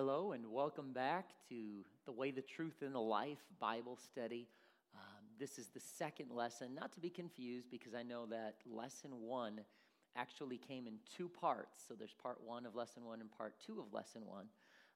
Hello, 0.00 0.30
and 0.30 0.46
welcome 0.52 0.92
back 0.92 1.30
to 1.48 1.84
the 2.06 2.12
Way, 2.12 2.30
the 2.30 2.40
Truth, 2.40 2.82
and 2.82 2.94
the 2.94 3.00
Life 3.00 3.42
Bible 3.58 3.96
study. 3.96 4.46
Um, 4.94 5.24
this 5.40 5.58
is 5.58 5.70
the 5.70 5.80
second 5.80 6.30
lesson, 6.30 6.72
not 6.72 6.92
to 6.92 7.00
be 7.00 7.10
confused, 7.10 7.68
because 7.68 7.96
I 7.96 8.04
know 8.04 8.24
that 8.26 8.58
lesson 8.64 9.10
one 9.20 9.58
actually 10.14 10.56
came 10.56 10.86
in 10.86 10.98
two 11.16 11.28
parts. 11.28 11.82
So 11.88 11.94
there's 11.94 12.14
part 12.14 12.38
one 12.46 12.64
of 12.64 12.76
lesson 12.76 13.06
one 13.06 13.20
and 13.20 13.28
part 13.28 13.54
two 13.66 13.80
of 13.80 13.92
lesson 13.92 14.22
one, 14.24 14.46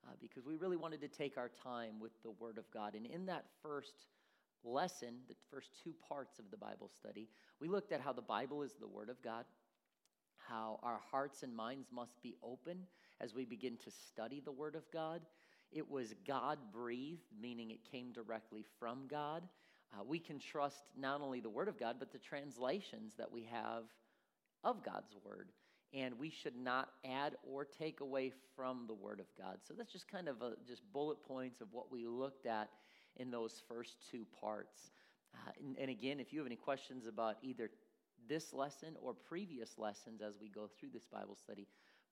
uh, 0.07 0.12
because 0.20 0.46
we 0.46 0.54
really 0.54 0.77
wanted 0.77 1.00
to 1.00 1.09
take 1.09 1.37
our 1.37 1.50
time 1.64 1.98
with 1.98 2.12
the 2.23 2.30
Word 2.30 2.57
of 2.57 2.71
God. 2.71 2.95
And 2.95 3.05
in 3.05 3.27
that 3.27 3.46
first 3.61 4.07
lesson, 4.62 5.16
the 5.27 5.34
first 5.50 5.71
two 5.82 5.95
parts 6.09 6.39
of 6.39 6.45
the 6.53 6.57
Bible 6.57 6.89
study, 6.96 7.29
we 7.59 7.66
looked 7.66 7.91
at 7.91 8.00
how 8.00 8.12
the 8.12 8.23
Bible 8.23 8.62
is 8.62 8.75
the 8.79 8.87
Word 8.87 9.09
of 9.09 9.21
God, 9.21 9.46
how 10.48 10.79
our 10.84 11.00
hearts 11.11 11.43
and 11.43 11.53
minds 11.53 11.89
must 11.93 12.23
be 12.23 12.37
open 12.41 12.87
as 13.23 13.34
we 13.34 13.45
begin 13.45 13.77
to 13.84 13.91
study 13.91 14.43
the 14.45 14.52
Word 14.52 14.75
of 14.75 14.91
God. 14.91 15.22
It 15.71 15.89
was 15.89 16.14
God 16.26 16.58
breathed, 16.72 17.29
meaning 17.40 17.71
it 17.71 17.90
came 17.90 18.12
directly 18.12 18.64
from 18.79 19.07
God. 19.08 19.45
Uh, 19.95 20.03
we 20.04 20.18
can 20.18 20.39
trust 20.39 20.82
not 20.98 21.21
only 21.21 21.40
the 21.40 21.50
Word 21.50 21.68
of 21.68 21.79
God, 21.79 21.96
but 21.98 22.12
the 22.12 22.18
translations 22.18 23.14
that 23.17 23.31
we 23.31 23.48
have 23.50 23.85
of 24.64 24.85
God's 24.85 25.14
Word. 25.25 25.50
And 25.95 26.18
we 26.18 26.31
should 26.31 26.57
not 26.57 26.89
add 27.04 27.36
or 27.43 27.64
take 27.64 28.00
away 28.00 28.32
from 28.57 28.86
the 28.86 28.95
Word 28.95 29.21
of 29.21 29.26
God. 29.39 29.59
So 29.67 29.75
that's 29.76 29.93
just 29.93 30.09
kind 30.09 30.29
of 30.29 30.40
a, 30.43 30.53
just 30.67 30.82
bullet 30.93 31.23
points 31.23 31.61
of 31.61 31.68
what 31.70 31.93
we 31.93 32.06
looked 32.06 32.47
at 32.47 32.70
in 33.17 33.31
those 33.31 33.62
first 33.69 33.97
two 34.11 34.27
parts. 34.41 34.91
Uh, 35.34 35.50
and, 35.61 35.77
and 35.78 35.91
again, 35.91 36.19
if 36.19 36.33
you 36.33 36.39
have 36.41 36.47
any 36.47 36.56
questions 36.56 37.06
about 37.06 37.36
either 37.42 37.70
this 38.28 38.53
lesson 38.53 38.97
or 39.03 39.12
previous 39.12 39.78
lessons 39.78 40.23
as 40.23 40.34
we 40.41 40.48
go 40.48 40.69
through 40.78 40.91
this 40.92 41.06
Bible 41.06 41.36
study, 41.36 41.67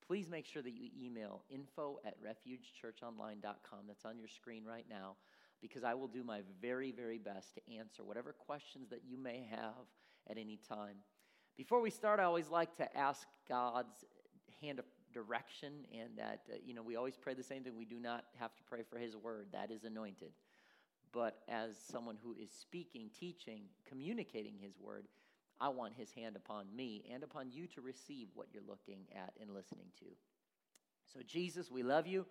please 0.06 0.28
make 0.28 0.46
sure 0.46 0.62
that 0.62 0.72
you 0.72 0.90
email 1.00 1.42
info 1.50 1.98
at 2.04 2.14
refugechurchonline.com. 2.22 3.78
That's 3.86 4.04
on 4.04 4.18
your 4.18 4.28
screen 4.28 4.64
right 4.64 4.86
now, 4.88 5.16
because 5.60 5.84
I 5.84 5.94
will 5.94 6.08
do 6.08 6.22
my 6.22 6.42
very, 6.60 6.90
very 6.92 7.18
best 7.18 7.54
to 7.54 7.74
answer 7.76 8.04
whatever 8.04 8.32
questions 8.32 8.90
that 8.90 9.02
you 9.06 9.16
may 9.16 9.46
have 9.50 9.86
at 10.28 10.38
any 10.38 10.58
time. 10.68 10.96
Before 11.56 11.80
we 11.80 11.90
start, 11.90 12.20
I 12.20 12.24
always 12.24 12.48
like 12.48 12.76
to 12.76 12.96
ask 12.96 13.26
God's 13.48 14.04
hand 14.60 14.78
of 14.78 14.84
direction, 15.12 15.72
and 15.92 16.10
that, 16.16 16.42
uh, 16.50 16.56
you 16.64 16.74
know, 16.74 16.82
we 16.82 16.96
always 16.96 17.16
pray 17.16 17.34
the 17.34 17.42
same 17.42 17.64
thing. 17.64 17.76
We 17.76 17.84
do 17.84 17.98
not 17.98 18.24
have 18.38 18.54
to 18.56 18.62
pray 18.64 18.82
for 18.88 18.98
His 18.98 19.16
word, 19.16 19.48
that 19.52 19.70
is 19.70 19.84
anointed. 19.84 20.32
But 21.12 21.40
as 21.48 21.76
someone 21.76 22.16
who 22.22 22.34
is 22.40 22.50
speaking, 22.50 23.10
teaching, 23.18 23.62
communicating 23.88 24.54
His 24.60 24.78
word, 24.78 25.06
I 25.60 25.68
want 25.68 25.94
his 25.94 26.10
hand 26.12 26.36
upon 26.36 26.74
me 26.74 27.04
and 27.12 27.22
upon 27.22 27.50
you 27.50 27.66
to 27.68 27.80
receive 27.80 28.28
what 28.34 28.48
you're 28.52 28.62
looking 28.66 29.06
at 29.14 29.32
and 29.40 29.50
listening 29.50 29.88
to. 29.98 30.06
So, 31.12 31.20
Jesus, 31.26 31.70
we 31.70 31.82
love 31.82 32.06
you. 32.06 32.26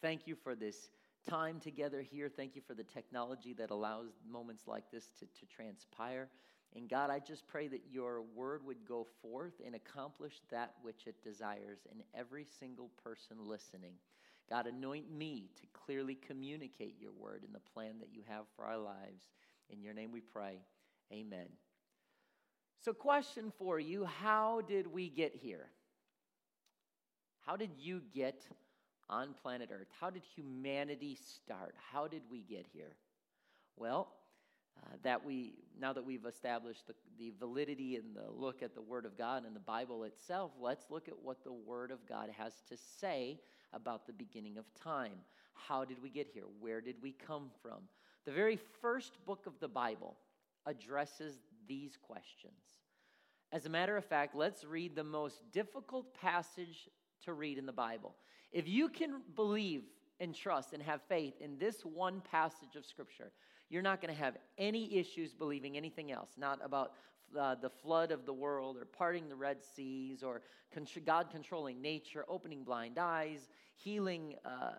Thank 0.00 0.26
you 0.26 0.34
for 0.34 0.54
this 0.54 0.90
time 1.28 1.60
together 1.60 2.00
here. 2.00 2.28
Thank 2.28 2.56
you 2.56 2.62
for 2.66 2.74
the 2.74 2.84
technology 2.84 3.52
that 3.54 3.70
allows 3.70 4.08
moments 4.28 4.66
like 4.66 4.90
this 4.90 5.10
to, 5.18 5.26
to 5.26 5.46
transpire. 5.46 6.28
And 6.74 6.88
God, 6.88 7.10
I 7.10 7.18
just 7.18 7.46
pray 7.48 7.66
that 7.68 7.82
your 7.90 8.22
word 8.34 8.64
would 8.64 8.86
go 8.86 9.06
forth 9.20 9.54
and 9.64 9.74
accomplish 9.74 10.40
that 10.50 10.74
which 10.82 11.06
it 11.06 11.22
desires 11.22 11.80
in 11.90 12.02
every 12.14 12.46
single 12.58 12.90
person 13.02 13.36
listening. 13.44 13.94
God, 14.48 14.66
anoint 14.66 15.10
me 15.10 15.50
to 15.60 15.66
clearly 15.72 16.14
communicate 16.14 16.96
your 17.00 17.12
word 17.12 17.42
and 17.44 17.54
the 17.54 17.72
plan 17.74 17.98
that 17.98 18.14
you 18.14 18.22
have 18.28 18.44
for 18.56 18.64
our 18.64 18.78
lives. 18.78 19.30
In 19.68 19.82
your 19.82 19.94
name 19.94 20.12
we 20.12 20.20
pray. 20.20 20.58
Amen. 21.12 21.46
So, 22.82 22.94
question 22.94 23.52
for 23.58 23.78
you 23.78 24.04
How 24.04 24.62
did 24.62 24.86
we 24.86 25.10
get 25.10 25.34
here? 25.34 25.66
How 27.40 27.56
did 27.56 27.70
you 27.78 28.00
get 28.14 28.46
on 29.08 29.34
planet 29.42 29.70
Earth? 29.72 29.88
How 30.00 30.08
did 30.08 30.22
humanity 30.34 31.18
start? 31.20 31.74
How 31.92 32.06
did 32.06 32.22
we 32.30 32.42
get 32.42 32.66
here? 32.72 32.96
Well, 33.76 34.08
uh, 34.78 34.96
that 35.02 35.22
we 35.22 35.56
now 35.78 35.92
that 35.92 36.04
we've 36.04 36.24
established 36.24 36.86
the, 36.86 36.94
the 37.18 37.32
validity 37.38 37.96
and 37.96 38.16
the 38.16 38.30
look 38.30 38.62
at 38.62 38.74
the 38.74 38.80
Word 38.80 39.04
of 39.04 39.18
God 39.18 39.44
and 39.44 39.54
the 39.54 39.60
Bible 39.60 40.04
itself, 40.04 40.52
let's 40.58 40.86
look 40.90 41.06
at 41.06 41.22
what 41.22 41.44
the 41.44 41.52
Word 41.52 41.90
of 41.90 42.06
God 42.08 42.30
has 42.38 42.54
to 42.70 42.78
say 42.98 43.38
about 43.74 44.06
the 44.06 44.12
beginning 44.14 44.56
of 44.56 44.64
time. 44.72 45.18
How 45.52 45.84
did 45.84 46.02
we 46.02 46.08
get 46.08 46.28
here? 46.32 46.44
Where 46.60 46.80
did 46.80 46.96
we 47.02 47.12
come 47.12 47.50
from? 47.60 47.80
The 48.24 48.32
very 48.32 48.58
first 48.80 49.18
book 49.26 49.44
of 49.46 49.52
the 49.60 49.68
Bible 49.68 50.16
addresses 50.66 51.38
these 51.68 51.96
questions. 51.96 52.54
As 53.52 53.66
a 53.66 53.68
matter 53.70 53.96
of 53.96 54.04
fact, 54.04 54.34
let's 54.34 54.64
read 54.64 54.94
the 54.94 55.04
most 55.04 55.40
difficult 55.52 56.14
passage 56.14 56.88
to 57.24 57.32
read 57.32 57.58
in 57.58 57.66
the 57.66 57.72
Bible. 57.72 58.14
If 58.52 58.68
you 58.68 58.88
can 58.88 59.22
believe 59.34 59.82
and 60.20 60.34
trust 60.34 60.72
and 60.72 60.82
have 60.82 61.00
faith 61.08 61.34
in 61.40 61.58
this 61.58 61.84
one 61.84 62.20
passage 62.20 62.76
of 62.76 62.86
Scripture, 62.86 63.32
you're 63.68 63.82
not 63.82 64.00
going 64.00 64.14
to 64.14 64.20
have 64.20 64.36
any 64.58 64.96
issues 64.96 65.32
believing 65.32 65.76
anything 65.76 66.12
else, 66.12 66.30
not 66.36 66.60
about 66.62 66.92
uh, 67.38 67.54
the 67.54 67.70
flood 67.70 68.10
of 68.10 68.26
the 68.26 68.32
world 68.32 68.76
or 68.76 68.84
parting 68.84 69.28
the 69.28 69.36
Red 69.36 69.58
Seas 69.62 70.22
or 70.22 70.42
con- 70.74 70.86
God 71.06 71.30
controlling 71.30 71.80
nature, 71.80 72.24
opening 72.28 72.64
blind 72.64 72.98
eyes, 72.98 73.48
healing 73.76 74.34
uh, 74.44 74.72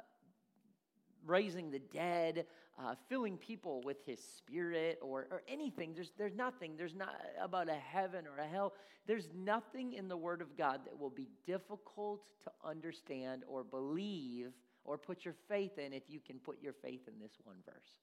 raising 1.26 1.72
the 1.72 1.80
dead, 1.80 2.46
uh, 2.80 2.96
filling 3.10 3.38
people 3.38 3.82
with 3.84 4.06
his 4.06 4.20
spirit, 4.38 5.00
or, 5.02 5.28
or 5.32 5.44
anything. 5.48 5.94
There's, 5.94 6.12
there's 6.18 6.36
nothing. 6.36 6.76
There's 6.78 6.96
not 6.96 7.16
about 7.42 7.70
a 7.70 7.76
heaven 7.76 8.26
or 8.28 8.42
a 8.44 8.48
hell. 8.48 8.74
There's 9.08 9.30
nothing 9.36 9.94
in 9.94 10.08
the 10.08 10.18
Word 10.18 10.42
of 10.42 10.58
God 10.58 10.82
that 10.86 10.98
will 10.98 11.10
be 11.10 11.30
difficult 11.46 12.22
to 12.44 12.52
understand 12.64 13.44
or 13.48 13.64
believe 13.64 14.52
or 14.84 14.98
put 14.98 15.26
your 15.26 15.36
faith 15.48 15.78
in 15.78 15.94
if 15.94 16.04
you 16.08 16.20
can 16.20 16.40
put 16.40 16.62
your 16.62 16.74
faith 16.74 17.02
in 17.08 17.20
this 17.20 17.34
one 17.44 17.58
verse. 17.66 17.98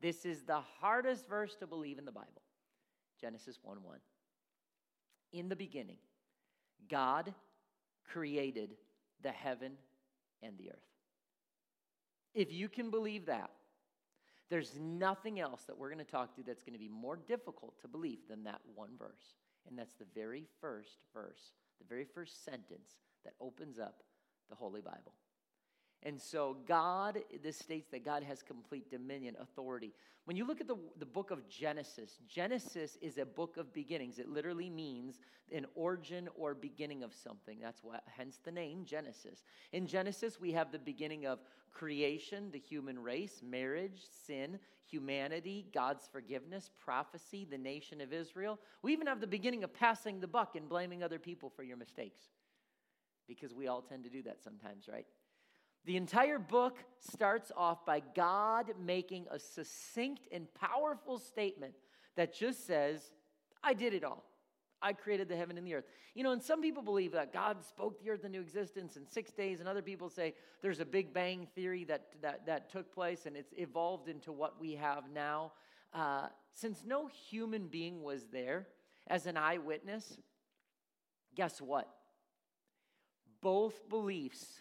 This 0.00 0.24
is 0.24 0.42
the 0.42 0.60
hardest 0.80 1.28
verse 1.28 1.54
to 1.56 1.66
believe 1.66 1.98
in 1.98 2.04
the 2.04 2.12
Bible 2.12 2.42
Genesis 3.20 3.58
1 3.62 3.78
1. 3.82 3.98
In 5.32 5.48
the 5.48 5.56
beginning, 5.56 5.98
God 6.88 7.32
created 8.10 8.74
the 9.22 9.30
heaven 9.30 9.72
and 10.42 10.56
the 10.58 10.70
earth. 10.70 10.78
If 12.34 12.52
you 12.52 12.68
can 12.68 12.90
believe 12.90 13.26
that, 13.26 13.50
there's 14.50 14.78
nothing 14.78 15.40
else 15.40 15.62
that 15.62 15.76
we're 15.76 15.88
going 15.92 16.04
to 16.04 16.10
talk 16.10 16.34
to 16.36 16.42
that's 16.42 16.62
going 16.62 16.74
to 16.74 16.78
be 16.78 16.88
more 16.88 17.16
difficult 17.16 17.80
to 17.80 17.88
believe 17.88 18.18
than 18.28 18.44
that 18.44 18.60
one 18.74 18.90
verse. 18.98 19.34
And 19.68 19.78
that's 19.78 19.94
the 19.94 20.06
very 20.14 20.44
first 20.60 20.98
verse, 21.12 21.52
the 21.78 21.86
very 21.88 22.04
first 22.04 22.44
sentence 22.44 22.98
that 23.24 23.34
opens 23.40 23.78
up 23.78 24.02
the 24.50 24.56
Holy 24.56 24.80
Bible. 24.80 25.14
And 26.06 26.20
so, 26.20 26.58
God, 26.68 27.18
this 27.42 27.58
states 27.58 27.88
that 27.90 28.04
God 28.04 28.22
has 28.22 28.42
complete 28.42 28.90
dominion, 28.90 29.36
authority. 29.40 29.94
When 30.26 30.36
you 30.36 30.46
look 30.46 30.60
at 30.60 30.68
the, 30.68 30.76
the 30.98 31.06
book 31.06 31.30
of 31.30 31.48
Genesis, 31.48 32.18
Genesis 32.28 32.98
is 33.00 33.16
a 33.16 33.24
book 33.24 33.56
of 33.56 33.72
beginnings. 33.72 34.18
It 34.18 34.28
literally 34.28 34.68
means 34.68 35.18
an 35.50 35.64
origin 35.74 36.28
or 36.34 36.54
beginning 36.54 37.02
of 37.02 37.14
something. 37.14 37.58
That's 37.60 37.82
what, 37.82 38.02
hence 38.06 38.38
the 38.44 38.52
name 38.52 38.84
Genesis. 38.84 39.44
In 39.72 39.86
Genesis, 39.86 40.38
we 40.38 40.52
have 40.52 40.72
the 40.72 40.78
beginning 40.78 41.26
of 41.26 41.38
creation, 41.72 42.50
the 42.52 42.58
human 42.58 42.98
race, 43.02 43.40
marriage, 43.42 44.02
sin, 44.26 44.58
humanity, 44.86 45.66
God's 45.72 46.06
forgiveness, 46.12 46.70
prophecy, 46.78 47.46
the 47.50 47.58
nation 47.58 48.02
of 48.02 48.12
Israel. 48.12 48.58
We 48.82 48.92
even 48.92 49.06
have 49.06 49.20
the 49.20 49.26
beginning 49.26 49.64
of 49.64 49.72
passing 49.72 50.20
the 50.20 50.28
buck 50.28 50.54
and 50.54 50.68
blaming 50.68 51.02
other 51.02 51.18
people 51.18 51.48
for 51.48 51.62
your 51.62 51.78
mistakes. 51.78 52.24
Because 53.26 53.54
we 53.54 53.68
all 53.68 53.80
tend 53.80 54.04
to 54.04 54.10
do 54.10 54.22
that 54.24 54.42
sometimes, 54.42 54.86
right? 54.86 55.06
The 55.84 55.96
entire 55.96 56.38
book 56.38 56.78
starts 56.98 57.52
off 57.56 57.84
by 57.84 58.02
God 58.14 58.72
making 58.82 59.26
a 59.30 59.38
succinct 59.38 60.28
and 60.32 60.52
powerful 60.54 61.18
statement 61.18 61.74
that 62.16 62.34
just 62.34 62.66
says, 62.66 63.12
I 63.62 63.74
did 63.74 63.92
it 63.92 64.04
all. 64.04 64.24
I 64.80 64.92
created 64.92 65.28
the 65.28 65.36
heaven 65.36 65.56
and 65.56 65.66
the 65.66 65.74
earth. 65.74 65.86
You 66.14 66.24
know, 66.24 66.32
and 66.32 66.42
some 66.42 66.60
people 66.60 66.82
believe 66.82 67.12
that 67.12 67.32
God 67.32 67.64
spoke 67.64 68.02
the 68.02 68.10
earth 68.10 68.24
into 68.24 68.40
existence 68.40 68.96
in 68.96 69.06
six 69.06 69.32
days, 69.32 69.60
and 69.60 69.68
other 69.68 69.82
people 69.82 70.10
say 70.10 70.34
there's 70.60 70.80
a 70.80 70.84
Big 70.84 71.12
Bang 71.12 71.46
theory 71.54 71.84
that, 71.84 72.08
that, 72.20 72.46
that 72.46 72.70
took 72.70 72.92
place 72.92 73.24
and 73.26 73.36
it's 73.36 73.52
evolved 73.56 74.08
into 74.08 74.30
what 74.30 74.60
we 74.60 74.74
have 74.74 75.04
now. 75.12 75.52
Uh, 75.92 76.26
since 76.52 76.82
no 76.84 77.06
human 77.06 77.66
being 77.66 78.02
was 78.02 78.26
there 78.30 78.66
as 79.06 79.26
an 79.26 79.36
eyewitness, 79.36 80.18
guess 81.34 81.60
what? 81.60 81.88
Both 83.40 83.88
beliefs 83.88 84.60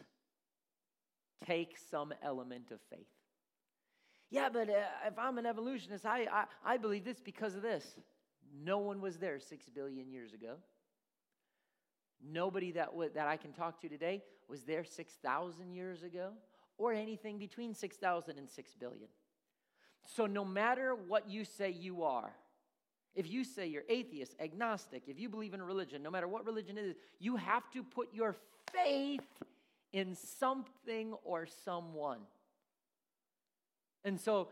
take 1.46 1.78
some 1.90 2.14
element 2.24 2.72
of 2.72 2.80
faith. 2.90 3.08
Yeah, 4.30 4.50
but 4.52 4.70
uh, 4.70 4.74
if 5.08 5.18
I'm 5.20 5.38
an 5.38 5.46
evolutionist, 5.46 6.06
I, 6.06 6.28
I, 6.32 6.46
I 6.66 6.78
believe 6.78 7.06
this 7.06 7.20
because 7.20 7.56
of 7.56 7.62
this. 7.62 7.86
No 8.64 8.80
one 8.80 9.02
was 9.02 9.18
there 9.18 9.40
six 9.40 9.70
billion 9.70 10.10
years 10.10 10.34
ago. 10.34 10.56
Nobody 12.26 12.72
that, 12.72 12.88
w- 12.88 13.12
that 13.14 13.28
I 13.28 13.38
can 13.38 13.52
talk 13.52 13.82
to 13.82 13.90
today 13.90 14.24
was 14.48 14.64
there 14.64 14.84
6,000 14.84 15.74
years 15.74 16.04
ago 16.04 16.32
or 16.78 16.94
anything 16.94 17.38
between 17.38 17.74
6,000 17.74 18.38
and 18.38 18.50
6 18.50 18.76
billion. 18.80 19.08
So, 20.16 20.26
no 20.26 20.44
matter 20.44 20.96
what 20.96 21.30
you 21.30 21.46
say 21.46 21.70
you 21.70 22.04
are, 22.04 22.32
if 23.16 23.30
you 23.30 23.44
say 23.44 23.68
you're 23.68 23.84
atheist, 23.88 24.36
agnostic, 24.40 25.04
if 25.08 25.20
you 25.20 25.30
believe 25.30 25.54
in 25.54 25.62
religion, 25.62 26.02
no 26.02 26.10
matter 26.10 26.28
what 26.28 26.46
religion 26.46 26.78
it 26.78 26.86
is, 26.86 26.96
you 27.20 27.36
have 27.36 27.70
to 27.72 27.84
put 27.84 28.14
your 28.14 28.36
faith 28.74 29.22
in 29.94 30.16
something 30.16 31.14
or 31.24 31.46
someone. 31.46 32.20
And 34.04 34.20
so 34.20 34.50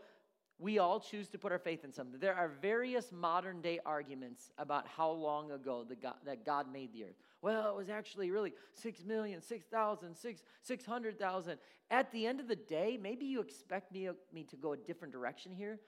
we 0.58 0.78
all 0.78 1.00
choose 1.00 1.28
to 1.30 1.38
put 1.38 1.50
our 1.50 1.58
faith 1.58 1.84
in 1.84 1.92
something. 1.92 2.20
There 2.20 2.34
are 2.34 2.48
various 2.48 3.10
modern 3.10 3.60
day 3.60 3.80
arguments 3.84 4.52
about 4.56 4.86
how 4.86 5.10
long 5.10 5.50
ago 5.50 5.84
God, 6.00 6.14
that 6.24 6.46
God 6.46 6.72
made 6.72 6.92
the 6.92 7.04
earth. 7.04 7.16
Well, 7.42 7.68
it 7.68 7.76
was 7.76 7.90
actually 7.90 8.30
really 8.30 8.54
6 8.74 9.04
million, 9.04 9.42
6,000, 9.42 10.14
6, 10.16 10.42
600,000. 10.62 11.58
At 11.90 12.12
the 12.12 12.26
end 12.26 12.38
of 12.38 12.46
the 12.46 12.56
day, 12.56 12.96
maybe 13.00 13.26
you 13.26 13.40
expect 13.40 13.92
me, 13.92 14.08
me 14.32 14.44
to 14.44 14.56
go 14.56 14.72
a 14.72 14.76
different 14.76 15.12
direction 15.12 15.52
here, 15.52 15.80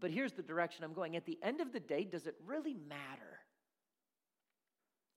but 0.00 0.10
here's 0.10 0.32
the 0.32 0.42
direction 0.42 0.84
I'm 0.84 0.94
going. 0.94 1.16
At 1.16 1.26
the 1.26 1.38
end 1.42 1.60
of 1.60 1.72
the 1.72 1.80
day, 1.80 2.04
does 2.04 2.26
it 2.26 2.34
really 2.46 2.74
matter? 2.88 3.40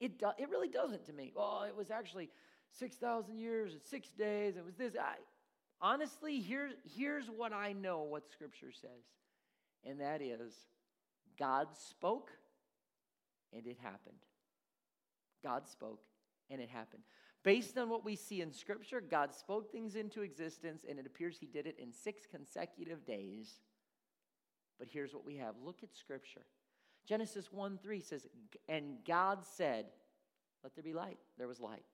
It, 0.01 0.19
do, 0.19 0.27
it 0.37 0.49
really 0.49 0.67
doesn't 0.67 1.05
to 1.05 1.13
me. 1.13 1.31
Well, 1.33 1.63
it 1.67 1.75
was 1.75 1.89
actually 1.89 2.29
6,000 2.71 3.39
years, 3.39 3.73
and 3.73 3.81
six 3.83 4.09
days, 4.09 4.57
it 4.57 4.65
was 4.65 4.75
this. 4.75 4.93
I, 4.99 5.15
honestly, 5.81 6.39
here's, 6.39 6.73
here's 6.83 7.27
what 7.29 7.53
I 7.53 7.73
know 7.73 8.03
what 8.03 8.29
Scripture 8.29 8.71
says, 8.71 9.03
and 9.85 9.99
that 9.99 10.21
is 10.21 10.53
God 11.37 11.67
spoke 11.73 12.31
and 13.53 13.65
it 13.65 13.77
happened. 13.81 14.17
God 15.43 15.67
spoke 15.67 16.01
and 16.49 16.61
it 16.61 16.69
happened. 16.69 17.03
Based 17.43 17.77
on 17.77 17.89
what 17.89 18.03
we 18.03 18.15
see 18.15 18.41
in 18.41 18.51
Scripture, 18.51 18.99
God 18.99 19.33
spoke 19.33 19.71
things 19.71 19.95
into 19.95 20.21
existence, 20.21 20.83
and 20.87 20.99
it 20.99 21.05
appears 21.05 21.37
He 21.39 21.45
did 21.45 21.65
it 21.65 21.77
in 21.79 21.93
six 21.93 22.25
consecutive 22.25 23.05
days. 23.05 23.61
But 24.79 24.89
here's 24.91 25.13
what 25.13 25.25
we 25.25 25.37
have 25.37 25.55
look 25.63 25.83
at 25.83 25.95
Scripture. 25.95 26.45
Genesis 27.07 27.51
1 27.51 27.79
3 27.81 28.01
says, 28.01 28.27
And 28.67 28.97
God 29.07 29.45
said, 29.45 29.85
Let 30.63 30.75
there 30.75 30.83
be 30.83 30.93
light. 30.93 31.19
There 31.37 31.47
was 31.47 31.59
light. 31.59 31.85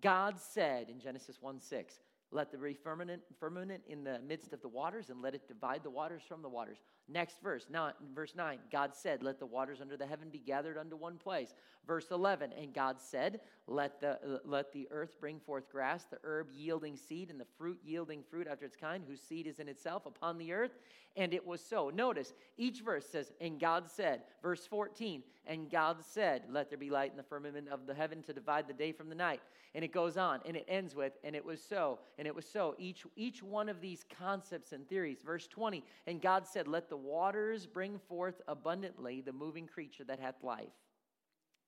God 0.00 0.40
said 0.40 0.88
in 0.88 1.00
Genesis 1.00 1.38
1 1.40 1.60
6, 1.60 2.00
let 2.30 2.50
the 2.50 2.58
firmament, 2.82 3.22
firmament 3.38 3.82
in 3.88 4.02
the 4.02 4.18
midst 4.26 4.52
of 4.52 4.60
the 4.60 4.68
waters, 4.68 5.08
and 5.08 5.22
let 5.22 5.34
it 5.34 5.46
divide 5.46 5.84
the 5.84 5.90
waters 5.90 6.22
from 6.26 6.42
the 6.42 6.48
waters. 6.48 6.78
Next 7.06 7.42
verse, 7.42 7.66
now, 7.70 7.92
verse 8.14 8.34
9, 8.34 8.58
God 8.72 8.94
said, 8.94 9.22
Let 9.22 9.38
the 9.38 9.46
waters 9.46 9.80
under 9.82 9.96
the 9.96 10.06
heaven 10.06 10.30
be 10.30 10.38
gathered 10.38 10.78
unto 10.78 10.96
one 10.96 11.18
place. 11.18 11.52
Verse 11.86 12.06
11, 12.10 12.52
and 12.58 12.72
God 12.72 12.96
said, 12.98 13.40
Let 13.66 14.00
the, 14.00 14.12
uh, 14.12 14.38
let 14.46 14.72
the 14.72 14.88
earth 14.90 15.20
bring 15.20 15.38
forth 15.38 15.70
grass, 15.70 16.04
the 16.04 16.18
herb 16.24 16.48
yielding 16.50 16.96
seed, 16.96 17.28
and 17.28 17.38
the 17.38 17.46
fruit 17.58 17.78
yielding 17.84 18.22
fruit 18.22 18.46
after 18.50 18.64
its 18.64 18.76
kind, 18.76 19.04
whose 19.06 19.20
seed 19.20 19.46
is 19.46 19.58
in 19.58 19.68
itself 19.68 20.06
upon 20.06 20.38
the 20.38 20.52
earth. 20.52 20.78
And 21.16 21.34
it 21.34 21.46
was 21.46 21.60
so. 21.60 21.90
Notice, 21.90 22.32
each 22.56 22.80
verse 22.80 23.06
says, 23.06 23.32
And 23.40 23.60
God 23.60 23.90
said. 23.90 24.22
Verse 24.42 24.66
14, 24.66 25.22
and 25.46 25.70
God 25.70 25.98
said, 26.02 26.44
Let 26.50 26.70
there 26.70 26.78
be 26.78 26.90
light 26.90 27.10
in 27.10 27.16
the 27.16 27.22
firmament 27.22 27.68
of 27.68 27.86
the 27.86 27.94
heaven 27.94 28.22
to 28.22 28.32
divide 28.32 28.66
the 28.66 28.72
day 28.72 28.92
from 28.92 29.10
the 29.10 29.14
night. 29.14 29.40
And 29.74 29.84
it 29.84 29.92
goes 29.92 30.16
on, 30.16 30.40
and 30.46 30.56
it 30.56 30.64
ends 30.68 30.94
with, 30.94 31.12
And 31.22 31.36
it 31.36 31.44
was 31.44 31.62
so, 31.62 31.98
and 32.18 32.26
it 32.26 32.34
was 32.34 32.46
so. 32.46 32.74
Each, 32.78 33.04
each 33.16 33.42
one 33.42 33.68
of 33.68 33.80
these 33.80 34.04
concepts 34.18 34.72
and 34.72 34.88
theories. 34.88 35.18
Verse 35.24 35.46
20, 35.46 35.84
and 36.06 36.22
God 36.22 36.46
said, 36.46 36.66
Let 36.66 36.88
the 36.88 36.93
waters 36.96 37.66
bring 37.66 37.98
forth 38.08 38.40
abundantly 38.48 39.20
the 39.20 39.32
moving 39.32 39.66
creature 39.66 40.04
that 40.04 40.20
hath 40.20 40.42
life, 40.42 40.72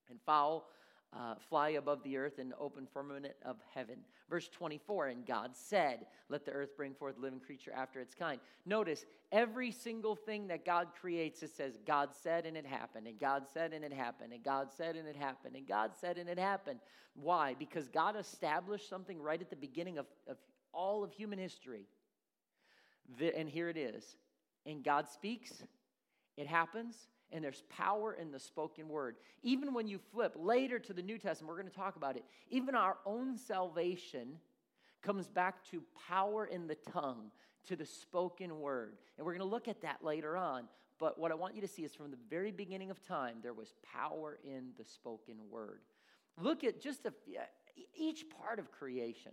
and 0.09 0.19
fowl 0.25 0.69
uh, 1.13 1.35
fly 1.49 1.71
above 1.71 2.03
the 2.03 2.17
earth 2.17 2.39
in 2.39 2.53
open 2.59 2.87
firmament 2.93 3.35
of 3.45 3.57
heaven. 3.75 3.97
Verse 4.29 4.49
24, 4.49 5.09
and 5.09 5.27
God 5.27 5.51
said, 5.55 6.07
Let 6.29 6.45
the 6.45 6.51
earth 6.51 6.77
bring 6.77 6.95
forth 6.95 7.17
living 7.19 7.41
creature 7.41 7.73
after 7.75 8.01
its 8.01 8.15
kind. 8.15 8.41
Notice 8.67 9.05
every 9.33 9.71
single 9.71 10.17
thing 10.17 10.49
that 10.49 10.65
God 10.65 10.89
creates, 11.01 11.43
it 11.43 11.55
says, 11.55 11.79
God 11.87 12.11
said 12.13 12.45
and 12.45 12.57
it 12.57 12.67
happened, 12.67 13.07
and 13.07 13.19
God 13.19 13.45
said 13.53 13.73
and 13.73 13.85
it 13.85 13.93
happened, 13.93 14.33
and 14.33 14.43
God 14.43 14.69
said 14.77 14.97
and 14.97 15.09
it 15.09 15.17
happened, 15.17 15.57
and 15.57 15.67
God 15.67 15.93
said 15.99 16.19
and 16.19 16.29
it 16.29 16.39
happened. 16.39 16.81
Why? 17.15 17.55
Because 17.59 17.89
God 17.89 18.17
established 18.17 18.89
something 18.89 19.21
right 19.21 19.41
at 19.41 19.49
the 19.49 19.57
beginning 19.57 19.99
of, 19.99 20.07
of 20.29 20.37
all 20.73 21.03
of 21.03 21.13
human 21.13 21.39
history. 21.39 21.87
The, 23.19 23.37
and 23.37 23.49
here 23.49 23.69
it 23.69 23.77
is. 23.77 24.17
And 24.67 24.83
God 24.83 25.09
speaks, 25.09 25.53
it 26.37 26.47
happens, 26.47 26.97
and 27.33 27.43
there's 27.43 27.63
power 27.71 28.13
in 28.13 28.33
the 28.33 28.41
spoken 28.41 28.89
word. 28.89 29.17
Even 29.43 29.73
when 29.73 29.87
you 29.87 29.99
flip 30.13 30.35
later 30.37 30.79
to 30.81 30.93
the 30.93 31.03
New 31.03 31.19
Testament, 31.19 31.49
we're 31.49 31.61
going 31.61 31.73
to 31.73 31.77
talk 31.77 31.97
about 31.97 32.17
it. 32.17 32.25
Even 32.51 32.75
our 32.75 32.97
own 33.07 33.39
salvation 33.39 34.39
comes 35.03 35.29
back 35.29 35.65
to 35.71 35.83
power 36.09 36.47
in 36.47 36.67
the 36.67 36.77
tongue, 36.93 37.31
to 37.69 37.77
the 37.77 37.87
spoken 37.87 38.61
word. 38.61 38.97
And 39.17 39.25
we're 39.25 39.33
going 39.33 39.49
to 39.49 39.55
look 39.55 39.69
at 39.69 39.83
that 39.83 40.05
later 40.05 40.37
on. 40.37 40.65
But 40.99 41.19
what 41.19 41.31
I 41.31 41.35
want 41.35 41.55
you 41.55 41.61
to 41.61 41.69
see 41.69 41.83
is 41.83 41.95
from 41.95 42.11
the 42.11 42.19
very 42.29 42.51
beginning 42.51 42.91
of 42.91 43.03
time, 43.07 43.37
there 43.43 43.53
was 43.53 43.75
power 43.93 44.39
in 44.45 44.71
the 44.79 44.85
spoken 44.85 45.37
word. 45.51 45.81
Look 46.41 46.65
at 46.65 46.81
just 46.81 47.07
a, 47.07 47.13
each 47.95 48.25
part 48.31 48.59
of 48.59 48.71
creation 48.71 49.33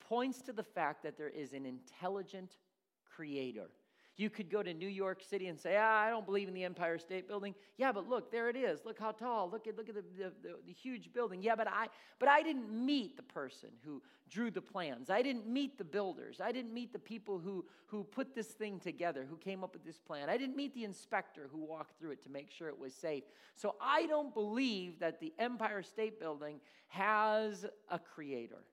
points 0.00 0.42
to 0.42 0.52
the 0.52 0.62
fact 0.62 1.02
that 1.04 1.16
there 1.16 1.28
is 1.28 1.52
an 1.52 1.64
intelligent 1.64 2.56
creator. 3.04 3.70
You 4.16 4.28
could 4.28 4.50
go 4.50 4.62
to 4.62 4.74
New 4.74 4.88
York 4.88 5.22
City 5.22 5.48
and 5.48 5.58
say, 5.58 5.76
ah, 5.78 6.00
I 6.02 6.10
don't 6.10 6.26
believe 6.26 6.46
in 6.46 6.54
the 6.54 6.64
Empire 6.64 6.98
State 6.98 7.26
Building. 7.26 7.54
Yeah, 7.78 7.92
but 7.92 8.08
look, 8.08 8.30
there 8.30 8.50
it 8.50 8.56
is. 8.56 8.80
Look 8.84 8.98
how 8.98 9.12
tall. 9.12 9.50
Look 9.50 9.66
at, 9.66 9.76
look 9.76 9.88
at 9.88 9.94
the, 9.94 10.04
the, 10.16 10.32
the, 10.42 10.54
the 10.66 10.72
huge 10.72 11.12
building. 11.12 11.42
Yeah, 11.42 11.56
but 11.56 11.66
I, 11.66 11.88
but 12.18 12.28
I 12.28 12.42
didn't 12.42 12.70
meet 12.70 13.16
the 13.16 13.22
person 13.22 13.70
who 13.84 14.02
drew 14.28 14.50
the 14.50 14.60
plans. 14.60 15.10
I 15.10 15.22
didn't 15.22 15.46
meet 15.46 15.78
the 15.78 15.84
builders. 15.84 16.40
I 16.40 16.52
didn't 16.52 16.74
meet 16.74 16.92
the 16.92 16.98
people 16.98 17.38
who, 17.38 17.64
who 17.86 18.04
put 18.04 18.34
this 18.34 18.48
thing 18.48 18.80
together, 18.80 19.26
who 19.28 19.36
came 19.36 19.64
up 19.64 19.72
with 19.72 19.84
this 19.84 19.98
plan. 19.98 20.28
I 20.28 20.36
didn't 20.36 20.56
meet 20.56 20.74
the 20.74 20.84
inspector 20.84 21.48
who 21.50 21.58
walked 21.58 21.98
through 21.98 22.12
it 22.12 22.22
to 22.24 22.30
make 22.30 22.50
sure 22.50 22.68
it 22.68 22.78
was 22.78 22.94
safe. 22.94 23.24
So 23.56 23.76
I 23.80 24.06
don't 24.06 24.32
believe 24.32 24.98
that 25.00 25.20
the 25.20 25.32
Empire 25.38 25.82
State 25.82 26.20
Building 26.20 26.60
has 26.88 27.66
a 27.90 27.98
creator 27.98 28.64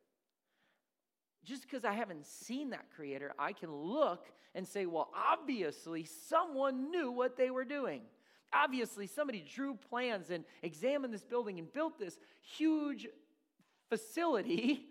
just 1.45 1.63
because 1.63 1.86
I 1.86 1.94
haven't 1.94 2.25
seen 2.25 2.71
that 2.71 2.86
creator, 2.95 3.33
I 3.39 3.53
can 3.53 3.74
look 3.74 4.27
and 4.56 4.68
say, 4.68 4.86
well, 4.86 5.09
obviously 5.15 6.06
someone 6.06 6.91
knew 6.91 7.12
what 7.12 7.38
they 7.38 7.50
were 7.50 7.65
doing. 7.65 8.01
Obviously, 8.51 9.06
somebody 9.06 9.41
drew 9.41 9.75
plans 9.75 10.31
and 10.31 10.44
examined 10.63 11.13
this 11.13 11.24
building 11.24 11.59
and 11.59 11.71
built 11.71 12.00
this 12.00 12.18
huge 12.41 13.07
facility, 13.89 14.88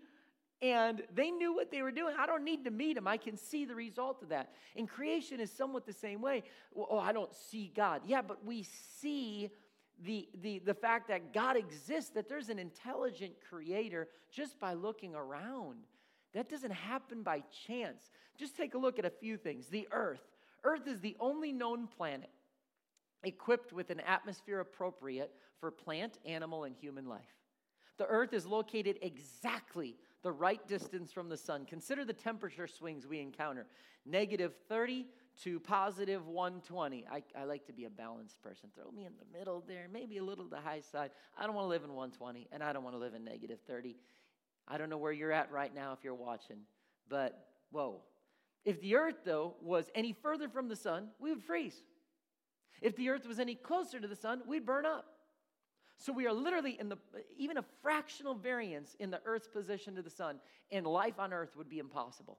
and 0.61 1.01
they 1.13 1.29
knew 1.29 1.53
what 1.53 1.69
they 1.69 1.81
were 1.81 1.91
doing. 1.91 2.15
I 2.17 2.25
don't 2.25 2.45
need 2.45 2.63
to 2.65 2.71
meet 2.71 2.95
them, 2.95 3.07
I 3.07 3.17
can 3.17 3.35
see 3.35 3.65
the 3.65 3.75
result 3.75 4.23
of 4.23 4.29
that. 4.29 4.53
And 4.77 4.87
creation 4.87 5.41
is 5.41 5.51
somewhat 5.51 5.85
the 5.85 5.93
same 5.93 6.21
way. 6.21 6.43
Oh, 6.75 6.99
I 6.99 7.11
don't 7.11 7.33
see 7.33 7.71
God. 7.75 8.01
Yeah, 8.05 8.21
but 8.21 8.45
we 8.45 8.65
see 9.01 9.49
the, 10.01 10.29
the, 10.41 10.59
the 10.59 10.73
fact 10.73 11.09
that 11.09 11.33
God 11.33 11.57
exists, 11.57 12.11
that 12.11 12.29
there's 12.29 12.49
an 12.49 12.59
intelligent 12.59 13.33
creator 13.49 14.07
just 14.31 14.59
by 14.59 14.73
looking 14.73 15.15
around. 15.15 15.79
That 16.33 16.49
doesn't 16.49 16.71
happen 16.71 17.23
by 17.23 17.43
chance. 17.67 18.11
Just 18.37 18.55
take 18.55 18.73
a 18.73 18.77
look 18.77 18.99
at 18.99 19.05
a 19.05 19.09
few 19.09 19.37
things. 19.37 19.67
The 19.67 19.87
Earth. 19.91 20.21
Earth 20.63 20.87
is 20.87 20.99
the 20.99 21.15
only 21.19 21.51
known 21.51 21.87
planet 21.87 22.29
equipped 23.23 23.73
with 23.73 23.89
an 23.89 23.99
atmosphere 24.01 24.59
appropriate 24.59 25.33
for 25.59 25.71
plant, 25.71 26.19
animal, 26.25 26.63
and 26.63 26.75
human 26.75 27.07
life. 27.07 27.35
The 27.97 28.05
Earth 28.05 28.33
is 28.33 28.45
located 28.45 28.97
exactly 29.01 29.97
the 30.23 30.31
right 30.31 30.65
distance 30.67 31.11
from 31.11 31.29
the 31.29 31.37
sun. 31.37 31.65
Consider 31.65 32.05
the 32.05 32.13
temperature 32.13 32.67
swings 32.67 33.05
we 33.05 33.19
encounter 33.19 33.67
negative 34.05 34.53
30 34.67 35.05
to 35.43 35.59
positive 35.59 36.27
120. 36.27 37.05
I, 37.11 37.23
I 37.37 37.43
like 37.43 37.65
to 37.67 37.73
be 37.73 37.85
a 37.85 37.89
balanced 37.89 38.41
person. 38.41 38.69
Throw 38.75 38.91
me 38.91 39.05
in 39.05 39.13
the 39.17 39.37
middle 39.37 39.63
there, 39.67 39.87
maybe 39.91 40.17
a 40.17 40.23
little 40.23 40.45
to 40.45 40.49
the 40.49 40.59
high 40.59 40.81
side. 40.81 41.11
I 41.37 41.45
don't 41.45 41.55
want 41.55 41.65
to 41.65 41.69
live 41.69 41.83
in 41.83 41.93
120, 41.93 42.47
and 42.51 42.63
I 42.63 42.73
don't 42.73 42.83
want 42.83 42.95
to 42.95 42.99
live 42.99 43.13
in 43.13 43.23
negative 43.23 43.59
30. 43.67 43.95
I 44.69 44.77
don't 44.77 44.89
know 44.89 44.97
where 44.97 45.11
you're 45.11 45.31
at 45.31 45.51
right 45.51 45.73
now 45.73 45.93
if 45.93 46.03
you're 46.03 46.13
watching, 46.13 46.57
but 47.09 47.47
whoa. 47.71 48.01
If 48.65 48.81
the 48.81 48.95
earth, 48.95 49.19
though, 49.25 49.55
was 49.61 49.89
any 49.95 50.13
further 50.13 50.47
from 50.47 50.67
the 50.67 50.75
sun, 50.75 51.09
we 51.19 51.31
would 51.31 51.43
freeze. 51.43 51.75
If 52.81 52.95
the 52.95 53.09
earth 53.09 53.25
was 53.25 53.39
any 53.39 53.55
closer 53.55 53.99
to 53.99 54.07
the 54.07 54.15
sun, 54.15 54.41
we'd 54.45 54.65
burn 54.65 54.85
up. 54.85 55.05
So 55.97 56.13
we 56.13 56.27
are 56.27 56.33
literally 56.33 56.77
in 56.79 56.87
the 56.87 56.97
even 57.37 57.57
a 57.57 57.65
fractional 57.81 58.33
variance 58.33 58.95
in 58.99 59.11
the 59.11 59.19
earth's 59.25 59.47
position 59.47 59.95
to 59.95 60.01
the 60.01 60.09
sun, 60.09 60.39
and 60.71 60.85
life 60.87 61.19
on 61.19 61.33
earth 61.33 61.57
would 61.57 61.69
be 61.69 61.79
impossible. 61.79 62.37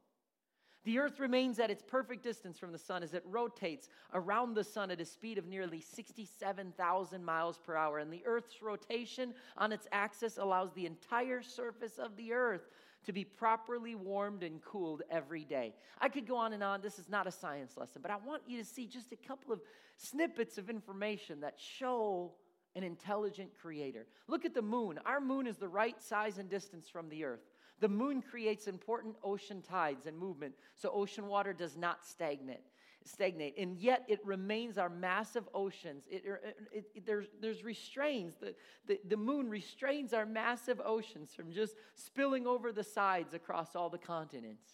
The 0.85 0.99
Earth 0.99 1.21
remains 1.21 1.59
at 1.59 1.71
its 1.71 1.83
perfect 1.83 2.23
distance 2.23 2.59
from 2.59 2.73
the 2.73 2.79
Sun 2.79 3.03
as 3.03 3.13
it 3.13 3.23
rotates 3.27 3.89
around 4.15 4.55
the 4.55 4.65
Sun 4.65 4.91
at 4.91 5.01
a 5.01 5.05
speed 5.05 5.37
of 5.37 5.47
nearly 5.47 5.81
67,000 5.81 7.25
miles 7.25 7.59
per 7.59 7.77
hour. 7.77 7.99
And 7.99 8.11
the 8.13 8.23
Earth's 8.25 8.63
rotation 8.63 9.35
on 9.59 9.73
its 9.73 9.87
axis 9.93 10.39
allows 10.39 10.73
the 10.73 10.87
entire 10.87 11.43
surface 11.43 11.99
of 11.99 12.17
the 12.17 12.33
Earth 12.33 12.69
to 13.05 13.13
be 13.13 13.25
properly 13.25 13.95
warmed 13.95 14.43
and 14.43 14.63
cooled 14.63 15.03
every 15.11 15.45
day. 15.45 15.75
I 16.01 16.09
could 16.09 16.27
go 16.27 16.37
on 16.37 16.53
and 16.53 16.63
on. 16.63 16.81
This 16.81 16.99
is 16.99 17.09
not 17.09 17.27
a 17.27 17.31
science 17.31 17.77
lesson, 17.77 18.01
but 18.03 18.11
I 18.11 18.17
want 18.17 18.43
you 18.47 18.59
to 18.59 18.65
see 18.65 18.87
just 18.87 19.13
a 19.13 19.17
couple 19.17 19.53
of 19.53 19.61
snippets 19.97 20.59
of 20.59 20.71
information 20.71 21.41
that 21.41 21.55
show 21.59 22.33
an 22.77 22.85
intelligent 22.85 23.51
creator. 23.61 24.07
Look 24.29 24.45
at 24.45 24.55
the 24.55 24.63
moon. 24.63 24.99
Our 25.05 25.21
moon 25.21 25.47
is 25.47 25.57
the 25.57 25.69
right 25.69 26.01
size 26.01 26.39
and 26.39 26.49
distance 26.49 26.89
from 26.89 27.09
the 27.09 27.25
Earth. 27.25 27.41
The 27.81 27.89
moon 27.89 28.23
creates 28.23 28.67
important 28.67 29.17
ocean 29.25 29.63
tides 29.63 30.07
and 30.07 30.17
movement, 30.17 30.55
so 30.75 30.91
ocean 30.91 31.27
water 31.27 31.53
does 31.53 31.77
not 31.77 32.05
stagnate. 32.05 32.65
stagnate, 33.05 33.57
and 33.57 33.79
yet 33.79 34.05
it 34.09 34.21
remains 34.25 34.77
our 34.77 34.91
massive 34.91 35.49
oceans. 35.55 36.05
It, 36.11 36.25
it, 36.73 36.85
it, 36.95 37.07
there's, 37.07 37.27
there's 37.41 37.65
restraints. 37.65 38.37
The, 38.37 38.55
the, 38.87 39.01
the 39.09 39.17
moon 39.17 39.49
restrains 39.49 40.13
our 40.13 40.27
massive 40.27 40.81
oceans 40.85 41.33
from 41.35 41.53
just 41.53 41.75
spilling 41.95 42.47
over 42.47 42.73
the 42.73 42.85
sides 42.85 43.33
across 43.35 43.75
all 43.75 43.89
the 43.89 43.99
continents. 43.99 44.69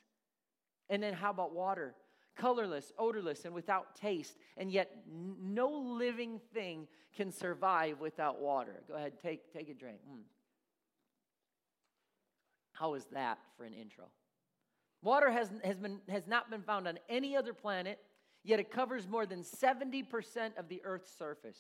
And 0.88 1.02
then 1.02 1.14
how 1.14 1.30
about 1.30 1.54
water? 1.54 1.94
Colorless, 2.36 2.92
odorless, 2.98 3.44
and 3.44 3.54
without 3.54 3.94
taste, 3.94 4.36
and 4.56 4.70
yet 4.70 4.90
no 5.08 5.70
living 5.70 6.40
thing 6.52 6.86
can 7.16 7.32
survive 7.32 8.00
without 8.00 8.40
water. 8.40 8.82
Go 8.88 8.94
ahead, 8.94 9.14
take, 9.22 9.52
take 9.52 9.70
a 9.70 9.74
drink. 9.74 10.00
Mm. 10.10 10.22
How 12.78 12.94
is 12.94 13.06
that 13.12 13.38
for 13.56 13.64
an 13.64 13.72
intro? 13.72 14.06
Water 15.02 15.30
has, 15.30 15.50
has, 15.64 15.78
been, 15.78 16.00
has 16.08 16.26
not 16.26 16.50
been 16.50 16.62
found 16.62 16.86
on 16.86 16.98
any 17.08 17.36
other 17.36 17.54
planet, 17.54 17.98
yet 18.44 18.60
it 18.60 18.70
covers 18.70 19.06
more 19.08 19.24
than 19.24 19.42
70% 19.42 20.04
of 20.58 20.68
the 20.68 20.82
Earth's 20.84 21.16
surface. 21.16 21.58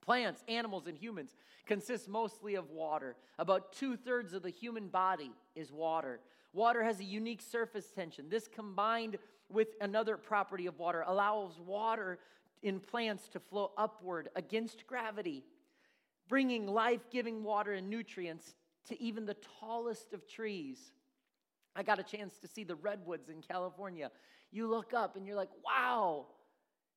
Plants, 0.00 0.42
animals, 0.48 0.86
and 0.86 0.96
humans 0.96 1.36
consist 1.66 2.08
mostly 2.08 2.54
of 2.54 2.70
water. 2.70 3.16
About 3.38 3.72
two 3.72 3.96
thirds 3.96 4.32
of 4.32 4.42
the 4.42 4.50
human 4.50 4.88
body 4.88 5.32
is 5.54 5.70
water. 5.70 6.20
Water 6.52 6.82
has 6.82 7.00
a 7.00 7.04
unique 7.04 7.42
surface 7.42 7.90
tension. 7.90 8.28
This 8.28 8.48
combined 8.48 9.18
with 9.48 9.68
another 9.80 10.16
property 10.16 10.66
of 10.66 10.78
water 10.78 11.04
allows 11.06 11.60
water 11.60 12.18
in 12.62 12.80
plants 12.80 13.28
to 13.28 13.40
flow 13.40 13.72
upward 13.76 14.28
against 14.34 14.86
gravity, 14.86 15.44
bringing 16.28 16.66
life 16.66 17.10
giving 17.10 17.42
water 17.42 17.72
and 17.72 17.90
nutrients 17.90 18.54
to 18.88 19.00
even 19.00 19.26
the 19.26 19.36
tallest 19.60 20.12
of 20.12 20.26
trees. 20.26 20.92
I 21.74 21.82
got 21.82 21.98
a 21.98 22.02
chance 22.02 22.38
to 22.38 22.48
see 22.48 22.64
the 22.64 22.74
redwoods 22.74 23.28
in 23.28 23.42
California. 23.42 24.10
You 24.50 24.68
look 24.68 24.92
up 24.92 25.16
and 25.16 25.26
you're 25.26 25.36
like, 25.36 25.48
wow, 25.64 26.26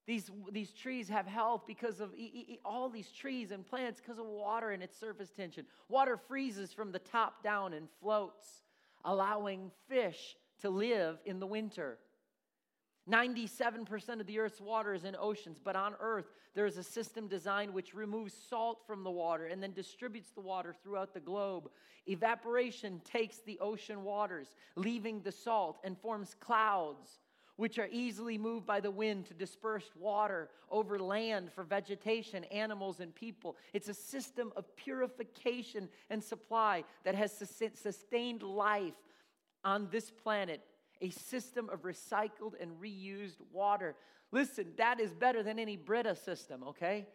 these, 0.06 0.30
these 0.52 0.72
trees 0.72 1.10
have 1.10 1.26
health 1.26 1.64
because 1.66 2.00
of 2.00 2.14
e- 2.16 2.46
e- 2.50 2.60
all 2.64 2.90
these 2.90 3.12
trees 3.12 3.52
and 3.52 3.66
plants 3.66 4.02
because 4.02 4.20
of 4.20 4.26
water 4.26 4.72
and 4.72 4.84
its 4.84 5.00
surface 5.00 5.32
tension. 5.32 5.66
Water 5.90 6.18
freezes 6.18 6.74
from 6.74 6.92
the 6.92 7.00
top 7.00 7.42
down 7.42 7.74
and 7.74 7.88
floats, 8.02 8.64
allowing 9.04 9.72
fish 9.88 10.36
to 10.62 10.70
live 10.70 11.18
in 11.26 11.40
the 11.40 11.48
winter. 11.48 11.98
97% 13.10 14.20
of 14.20 14.26
the 14.26 14.40
earth's 14.40 14.60
water 14.60 14.94
is 14.94 15.04
in 15.04 15.16
oceans, 15.20 15.60
but 15.64 15.76
on 15.76 15.94
earth 16.00 16.26
there 16.56 16.66
is 16.66 16.78
a 16.78 16.84
system 16.84 17.28
designed 17.28 17.72
which 17.72 17.94
removes 17.94 18.34
salt 18.50 18.80
from 18.88 19.04
the 19.04 19.12
water 19.12 19.46
and 19.46 19.62
then 19.62 19.74
distributes 19.74 20.32
the 20.32 20.42
water 20.42 20.74
throughout 20.84 21.14
the 21.14 21.20
globe. 21.20 21.70
Evaporation 22.08 23.02
takes 23.04 23.40
the 23.40 23.60
ocean 23.60 24.04
waters, 24.04 24.56
leaving 24.76 25.22
the 25.22 25.32
salt, 25.32 25.78
and 25.84 25.98
forms 26.00 26.36
clouds, 26.40 27.20
which 27.58 27.78
are 27.78 27.90
easily 27.92 28.38
moved 28.38 28.66
by 28.66 28.80
the 28.80 28.92
wind 28.92 29.26
to 29.26 29.34
disperse 29.34 29.92
water 29.96 30.50
over 30.72 30.98
land 30.98 31.52
for 31.54 31.64
vegetation, 31.64 32.44
animals, 32.46 33.00
and 33.00 33.14
people. 33.14 33.56
It's 33.74 33.90
a 33.90 33.94
system 33.94 34.52
of 34.56 34.76
purification 34.76 35.90
and 36.10 36.24
supply 36.24 36.84
that 37.04 37.16
has 37.16 37.32
sustained 37.76 38.42
life 38.42 38.94
on 39.64 39.90
this 39.92 40.10
planet 40.10 40.62
a 41.06 41.10
system 41.12 41.70
of 41.70 41.84
recycled 41.84 42.54
and 42.60 42.72
reused 42.82 43.38
water. 43.54 43.96
Listen, 44.32 44.68
that 44.78 45.00
is 45.00 45.14
better 45.14 45.44
than 45.44 45.60
any 45.60 45.78
Brita 45.78 46.16
system, 46.16 46.64
okay? 46.64 47.06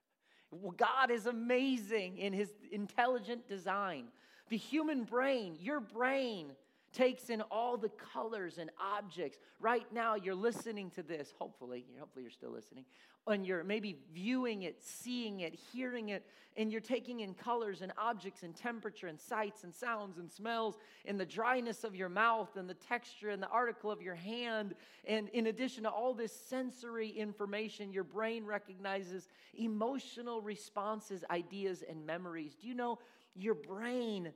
God 0.76 1.10
is 1.10 1.26
amazing 1.26 2.18
in 2.18 2.32
his 2.32 2.50
intelligent 2.70 3.48
design. 3.48 4.06
The 4.50 4.56
human 4.56 5.02
brain, 5.02 5.56
your 5.58 5.80
brain, 5.80 6.52
takes 6.94 7.28
in 7.28 7.42
all 7.42 7.76
the 7.76 7.90
colors 7.90 8.58
and 8.58 8.70
objects. 8.80 9.38
Right 9.60 9.86
now, 9.92 10.14
you're 10.14 10.34
listening 10.34 10.90
to 10.92 11.02
this, 11.02 11.32
hopefully, 11.38 11.84
hopefully 11.98 12.22
you're 12.22 12.30
still 12.30 12.52
listening, 12.52 12.84
and 13.26 13.46
you're 13.46 13.64
maybe 13.64 13.98
viewing 14.14 14.62
it, 14.62 14.82
seeing 14.82 15.40
it, 15.40 15.54
hearing 15.54 16.10
it, 16.10 16.24
and 16.56 16.70
you're 16.70 16.80
taking 16.80 17.20
in 17.20 17.34
colors 17.34 17.82
and 17.82 17.92
objects 17.98 18.44
and 18.44 18.54
temperature 18.54 19.08
and 19.08 19.20
sights 19.20 19.64
and 19.64 19.74
sounds 19.74 20.18
and 20.18 20.30
smells 20.30 20.76
and 21.04 21.18
the 21.18 21.26
dryness 21.26 21.82
of 21.82 21.96
your 21.96 22.08
mouth 22.08 22.56
and 22.56 22.70
the 22.70 22.74
texture 22.74 23.30
and 23.30 23.42
the 23.42 23.48
article 23.48 23.90
of 23.90 24.00
your 24.00 24.14
hand. 24.14 24.74
And 25.04 25.28
in 25.30 25.48
addition 25.48 25.82
to 25.82 25.90
all 25.90 26.14
this 26.14 26.32
sensory 26.32 27.08
information, 27.08 27.92
your 27.92 28.04
brain 28.04 28.44
recognizes 28.44 29.28
emotional 29.58 30.40
responses, 30.40 31.24
ideas, 31.30 31.82
and 31.88 32.06
memories. 32.06 32.54
Do 32.54 32.68
you 32.68 32.74
know 32.74 32.98
your 33.34 33.54
brain 33.54 34.32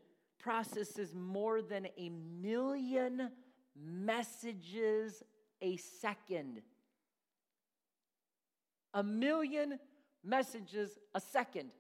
processes 0.48 1.14
more 1.14 1.60
than 1.60 1.88
a 1.98 2.08
million 2.40 3.30
messages 3.76 5.22
a 5.60 5.76
second? 5.76 6.62
a 8.94 9.02
million 9.02 9.78
messages 10.24 10.98
a 11.14 11.20
second. 11.20 11.70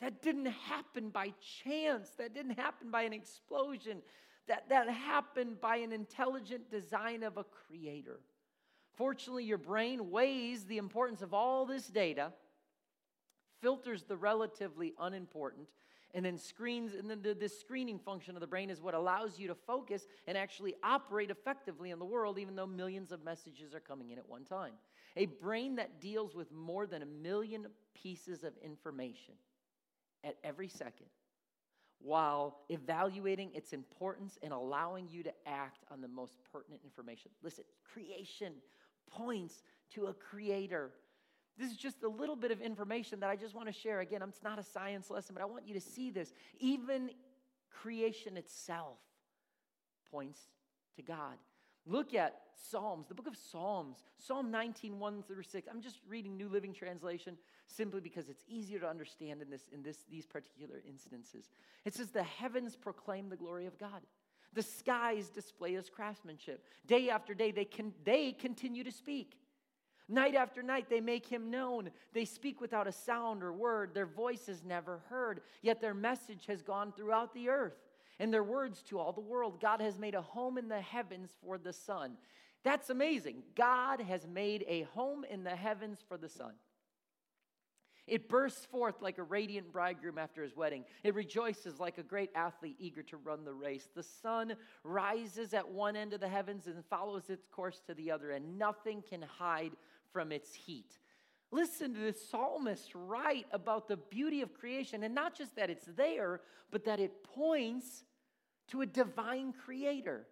That 0.00 0.22
didn't 0.22 0.46
happen 0.46 1.10
by 1.10 1.32
chance. 1.64 2.10
That 2.18 2.34
didn't 2.34 2.58
happen 2.58 2.90
by 2.90 3.02
an 3.02 3.12
explosion. 3.12 4.02
That, 4.48 4.68
that 4.68 4.88
happened 4.88 5.60
by 5.60 5.76
an 5.76 5.92
intelligent 5.92 6.70
design 6.70 7.22
of 7.22 7.36
a 7.36 7.44
creator. 7.44 8.20
Fortunately, 8.94 9.44
your 9.44 9.58
brain 9.58 10.10
weighs 10.10 10.64
the 10.64 10.78
importance 10.78 11.22
of 11.22 11.32
all 11.32 11.64
this 11.64 11.86
data, 11.86 12.32
filters 13.60 14.02
the 14.02 14.16
relatively 14.16 14.92
unimportant, 15.00 15.68
and 16.14 16.24
then 16.24 16.38
screens. 16.38 16.94
And 16.94 17.08
then 17.08 17.22
the, 17.22 17.34
this 17.34 17.58
screening 17.58 17.98
function 17.98 18.34
of 18.36 18.40
the 18.40 18.46
brain 18.46 18.70
is 18.70 18.80
what 18.80 18.94
allows 18.94 19.38
you 19.38 19.48
to 19.48 19.54
focus 19.54 20.06
and 20.26 20.36
actually 20.36 20.74
operate 20.82 21.30
effectively 21.30 21.90
in 21.90 21.98
the 21.98 22.04
world, 22.04 22.38
even 22.38 22.56
though 22.56 22.66
millions 22.66 23.12
of 23.12 23.24
messages 23.24 23.74
are 23.74 23.80
coming 23.80 24.10
in 24.10 24.18
at 24.18 24.28
one 24.28 24.44
time 24.44 24.72
a 25.16 25.26
brain 25.26 25.76
that 25.76 26.00
deals 26.00 26.34
with 26.34 26.50
more 26.52 26.86
than 26.86 27.02
a 27.02 27.06
million 27.06 27.66
pieces 27.94 28.44
of 28.44 28.52
information 28.62 29.34
at 30.24 30.36
every 30.44 30.68
second 30.68 31.06
while 32.00 32.58
evaluating 32.68 33.50
its 33.54 33.72
importance 33.72 34.38
and 34.42 34.52
allowing 34.52 35.08
you 35.08 35.22
to 35.22 35.32
act 35.46 35.84
on 35.90 36.00
the 36.00 36.08
most 36.08 36.38
pertinent 36.50 36.80
information. 36.84 37.30
Listen, 37.42 37.64
creation 37.92 38.54
points 39.08 39.62
to 39.94 40.06
a 40.06 40.14
creator. 40.14 40.90
This 41.58 41.70
is 41.70 41.76
just 41.76 42.02
a 42.02 42.08
little 42.08 42.36
bit 42.36 42.50
of 42.50 42.60
information 42.60 43.20
that 43.20 43.30
I 43.30 43.36
just 43.36 43.54
want 43.54 43.68
to 43.68 43.72
share. 43.72 44.00
Again, 44.00 44.22
it's 44.26 44.42
not 44.42 44.58
a 44.58 44.62
science 44.62 45.10
lesson, 45.10 45.34
but 45.34 45.42
I 45.42 45.46
want 45.46 45.66
you 45.66 45.74
to 45.74 45.80
see 45.80 46.10
this. 46.10 46.32
Even 46.58 47.10
creation 47.70 48.36
itself 48.36 48.98
points 50.10 50.40
to 50.96 51.02
God. 51.02 51.36
Look 51.84 52.14
at 52.14 52.36
Psalms, 52.70 53.08
the 53.08 53.14
book 53.14 53.26
of 53.26 53.36
Psalms, 53.36 54.04
Psalm 54.18 54.52
19, 54.52 55.00
1 55.00 55.22
through 55.24 55.42
6. 55.42 55.68
I'm 55.68 55.80
just 55.80 55.98
reading 56.08 56.36
New 56.36 56.48
Living 56.48 56.72
Translation 56.72 57.36
simply 57.66 58.00
because 58.00 58.28
it's 58.28 58.44
easier 58.46 58.78
to 58.78 58.88
understand 58.88 59.42
in, 59.42 59.50
this, 59.50 59.62
in 59.72 59.82
this, 59.82 59.98
these 60.08 60.24
particular 60.24 60.80
instances. 60.88 61.50
It 61.84 61.94
says, 61.94 62.10
The 62.10 62.22
heavens 62.22 62.76
proclaim 62.76 63.28
the 63.28 63.36
glory 63.36 63.66
of 63.66 63.78
God. 63.78 64.02
The 64.52 64.62
skies 64.62 65.28
display 65.28 65.72
his 65.72 65.88
craftsmanship. 65.88 66.64
Day 66.86 67.10
after 67.10 67.34
day, 67.34 67.50
they, 67.50 67.64
can, 67.64 67.92
they 68.04 68.32
continue 68.32 68.84
to 68.84 68.92
speak. 68.92 69.38
Night 70.08 70.34
after 70.34 70.62
night, 70.62 70.86
they 70.90 71.00
make 71.00 71.26
him 71.26 71.50
known. 71.50 71.90
They 72.12 72.24
speak 72.24 72.60
without 72.60 72.86
a 72.86 72.92
sound 72.92 73.42
or 73.42 73.52
word. 73.52 73.94
Their 73.94 74.06
voice 74.06 74.48
is 74.48 74.64
never 74.64 75.02
heard, 75.08 75.40
yet 75.62 75.80
their 75.80 75.94
message 75.94 76.46
has 76.46 76.62
gone 76.62 76.92
throughout 76.92 77.32
the 77.34 77.48
earth 77.48 77.76
and 78.18 78.32
their 78.32 78.44
words 78.44 78.82
to 78.82 78.98
all 78.98 79.12
the 79.12 79.20
world. 79.20 79.60
God 79.60 79.80
has 79.80 79.98
made 79.98 80.14
a 80.14 80.22
home 80.22 80.58
in 80.58 80.68
the 80.68 80.80
heavens 80.80 81.30
for 81.42 81.58
the 81.58 81.72
sun. 81.72 82.12
That's 82.62 82.90
amazing. 82.90 83.42
God 83.56 84.00
has 84.00 84.26
made 84.26 84.64
a 84.68 84.82
home 84.94 85.24
in 85.28 85.44
the 85.44 85.56
heavens 85.56 85.98
for 86.06 86.16
the 86.16 86.28
sun. 86.28 86.52
It 88.06 88.28
bursts 88.28 88.66
forth 88.66 89.00
like 89.00 89.18
a 89.18 89.22
radiant 89.22 89.72
bridegroom 89.72 90.18
after 90.18 90.42
his 90.42 90.56
wedding. 90.56 90.84
It 91.04 91.14
rejoices 91.14 91.78
like 91.78 91.98
a 91.98 92.02
great 92.02 92.30
athlete 92.34 92.76
eager 92.78 93.02
to 93.04 93.16
run 93.16 93.44
the 93.44 93.54
race. 93.54 93.88
The 93.94 94.02
sun 94.02 94.54
rises 94.82 95.54
at 95.54 95.68
one 95.68 95.94
end 95.94 96.12
of 96.12 96.20
the 96.20 96.28
heavens 96.28 96.66
and 96.66 96.84
follows 96.86 97.30
its 97.30 97.46
course 97.46 97.80
to 97.86 97.94
the 97.94 98.10
other, 98.10 98.32
and 98.32 98.58
nothing 98.58 99.02
can 99.08 99.22
hide 99.22 99.72
from 100.12 100.32
its 100.32 100.54
heat. 100.54 100.98
Listen 101.50 101.94
to 101.94 102.00
the 102.00 102.14
psalmist 102.14 102.92
write 102.94 103.46
about 103.52 103.86
the 103.86 103.96
beauty 103.96 104.40
of 104.40 104.54
creation, 104.54 105.02
and 105.02 105.14
not 105.14 105.36
just 105.36 105.54
that 105.56 105.70
it's 105.70 105.86
there, 105.96 106.40
but 106.70 106.84
that 106.86 106.98
it 106.98 107.22
points 107.22 108.04
to 108.68 108.80
a 108.80 108.86
divine 108.86 109.52
creator. 109.52 110.26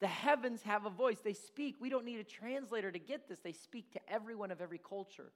The 0.00 0.06
heavens 0.06 0.62
have 0.62 0.86
a 0.86 0.90
voice, 0.90 1.18
they 1.22 1.32
speak. 1.34 1.76
We 1.80 1.90
don't 1.90 2.04
need 2.04 2.20
a 2.20 2.24
translator 2.24 2.90
to 2.90 2.98
get 2.98 3.28
this, 3.28 3.40
they 3.40 3.52
speak 3.52 3.92
to 3.92 4.00
everyone 4.08 4.50
of 4.50 4.60
every 4.60 4.78
culture. 4.78 5.32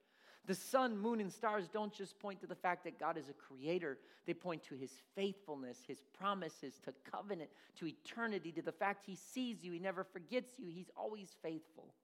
The 0.46 0.54
sun, 0.54 0.98
moon, 0.98 1.20
and 1.20 1.32
stars 1.32 1.68
don't 1.68 1.92
just 1.92 2.18
point 2.18 2.40
to 2.40 2.48
the 2.48 2.56
fact 2.56 2.82
that 2.84 2.98
God 2.98 3.16
is 3.16 3.28
a 3.28 3.32
creator. 3.32 3.98
They 4.26 4.34
point 4.34 4.64
to 4.64 4.74
his 4.74 4.90
faithfulness, 5.14 5.78
his 5.86 6.02
promises, 6.18 6.80
to 6.84 6.92
covenant, 7.08 7.50
to 7.76 7.86
eternity, 7.86 8.50
to 8.52 8.62
the 8.62 8.72
fact 8.72 9.06
he 9.06 9.14
sees 9.14 9.62
you, 9.62 9.72
he 9.72 9.78
never 9.78 10.02
forgets 10.02 10.58
you, 10.58 10.68
he's 10.68 10.90
always 10.96 11.36
faithful. 11.42 11.94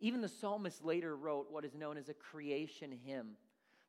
Even 0.00 0.20
the 0.20 0.28
psalmist 0.28 0.84
later 0.84 1.16
wrote 1.16 1.48
what 1.50 1.64
is 1.64 1.74
known 1.74 1.96
as 1.96 2.08
a 2.08 2.14
creation 2.14 2.92
hymn 3.04 3.30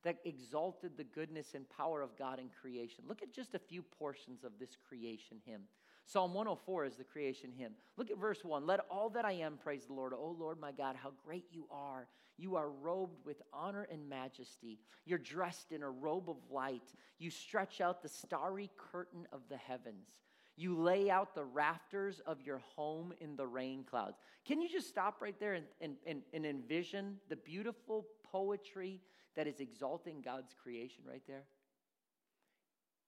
that 0.04 0.18
exalted 0.24 0.92
the 0.96 1.04
goodness 1.04 1.54
and 1.54 1.70
power 1.70 2.02
of 2.02 2.18
God 2.18 2.40
in 2.40 2.50
creation. 2.62 3.04
Look 3.08 3.22
at 3.22 3.34
just 3.34 3.54
a 3.54 3.60
few 3.60 3.82
portions 3.82 4.44
of 4.44 4.54
this 4.60 4.78
creation 4.88 5.38
hymn. 5.46 5.64
Psalm 6.06 6.34
104 6.34 6.86
is 6.86 6.96
the 6.96 7.04
creation 7.04 7.52
hymn. 7.56 7.74
Look 7.98 8.10
at 8.10 8.18
verse 8.18 8.44
1. 8.44 8.66
Let 8.66 8.80
all 8.90 9.10
that 9.12 9.26
I 9.26 9.34
am 9.34 9.60
praise 9.62 9.86
the 9.86 9.94
Lord. 9.94 10.14
O 10.14 10.36
Lord 10.40 10.60
my 10.60 10.72
God, 10.72 10.96
how 10.96 11.12
great 11.24 11.46
you 11.52 11.66
are. 11.70 12.08
You 12.38 12.56
are 12.56 12.70
robed 12.70 13.24
with 13.26 13.42
honor 13.54 13.86
and 13.92 14.10
majesty. 14.10 14.80
You're 15.06 15.20
dressed 15.20 15.72
in 15.72 15.84
a 15.84 15.90
robe 15.90 16.30
of 16.30 16.38
light. 16.50 16.94
You 17.20 17.30
stretch 17.30 17.82
out 17.82 18.02
the 18.02 18.10
starry 18.10 18.72
curtain 18.92 19.28
of 19.32 19.42
the 19.50 19.58
heavens. 19.58 20.08
You 20.60 20.78
lay 20.78 21.10
out 21.10 21.36
the 21.36 21.46
rafters 21.46 22.20
of 22.26 22.42
your 22.42 22.58
home 22.76 23.14
in 23.22 23.38
the 23.38 23.48
rain 23.48 23.86
clouds. 23.90 24.18
Can 24.46 24.60
you 24.60 24.68
just 24.68 24.90
stop 24.90 25.22
right 25.22 25.40
there 25.40 25.54
and, 25.54 25.64
and, 25.80 25.96
and, 26.06 26.22
and 26.34 26.46
envision 26.46 27.16
the 27.30 27.38
beautiful 27.38 28.06
poetry 28.30 29.00
that 29.38 29.48
is 29.48 29.62
exalting 29.62 30.20
God's 30.22 30.54
creation 30.62 31.06
right 31.08 31.22
there? 31.30 31.44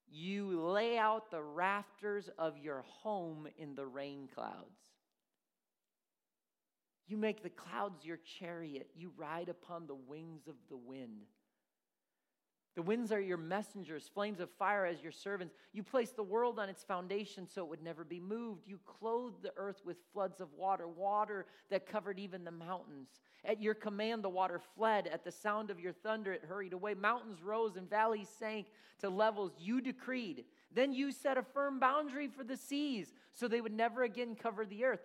You 0.09 0.61
lay 0.61 0.97
out 0.97 1.29
the 1.29 1.41
rafters 1.41 2.29
of 2.37 2.57
your 2.57 2.85
home 2.87 3.49
in 3.57 3.75
the 3.75 3.85
rain 3.85 4.29
clouds. 4.33 4.79
You 7.05 7.17
make 7.17 7.43
the 7.43 7.49
clouds 7.49 8.05
your 8.05 8.19
chariot. 8.39 8.91
You 8.95 9.11
ride 9.17 9.49
upon 9.49 9.87
the 9.87 9.95
wings 9.95 10.47
of 10.47 10.55
the 10.69 10.77
wind. 10.77 11.25
The 12.75 12.81
winds 12.81 13.11
are 13.11 13.19
your 13.19 13.37
messengers, 13.37 14.09
flames 14.13 14.39
of 14.39 14.49
fire 14.51 14.85
as 14.85 15.01
your 15.01 15.11
servants. 15.11 15.55
You 15.73 15.83
place 15.83 16.11
the 16.11 16.23
world 16.23 16.57
on 16.57 16.69
its 16.69 16.83
foundation 16.83 17.45
so 17.47 17.63
it 17.63 17.69
would 17.69 17.83
never 17.83 18.05
be 18.05 18.19
moved. 18.19 18.65
You 18.65 18.79
clothed 18.85 19.43
the 19.43 19.51
earth 19.57 19.81
with 19.85 19.97
floods 20.13 20.39
of 20.39 20.53
water, 20.53 20.87
water 20.87 21.47
that 21.69 21.85
covered 21.85 22.17
even 22.17 22.45
the 22.45 22.51
mountains. 22.51 23.09
At 23.43 23.61
your 23.61 23.73
command, 23.73 24.23
the 24.23 24.29
water 24.29 24.61
fled. 24.75 25.07
At 25.07 25.25
the 25.25 25.31
sound 25.31 25.69
of 25.69 25.81
your 25.81 25.91
thunder, 25.91 26.31
it 26.31 26.45
hurried 26.47 26.71
away. 26.71 26.93
Mountains 26.93 27.43
rose 27.43 27.75
and 27.75 27.89
valleys 27.89 28.29
sank 28.39 28.67
to 28.99 29.09
levels 29.09 29.51
you 29.59 29.81
decreed. 29.81 30.45
Then 30.73 30.93
you 30.93 31.11
set 31.11 31.37
a 31.37 31.43
firm 31.43 31.77
boundary 31.77 32.29
for 32.29 32.45
the 32.45 32.55
seas 32.55 33.13
so 33.33 33.47
they 33.47 33.59
would 33.59 33.73
never 33.73 34.03
again 34.03 34.35
cover 34.35 34.65
the 34.65 34.85
earth. 34.85 35.01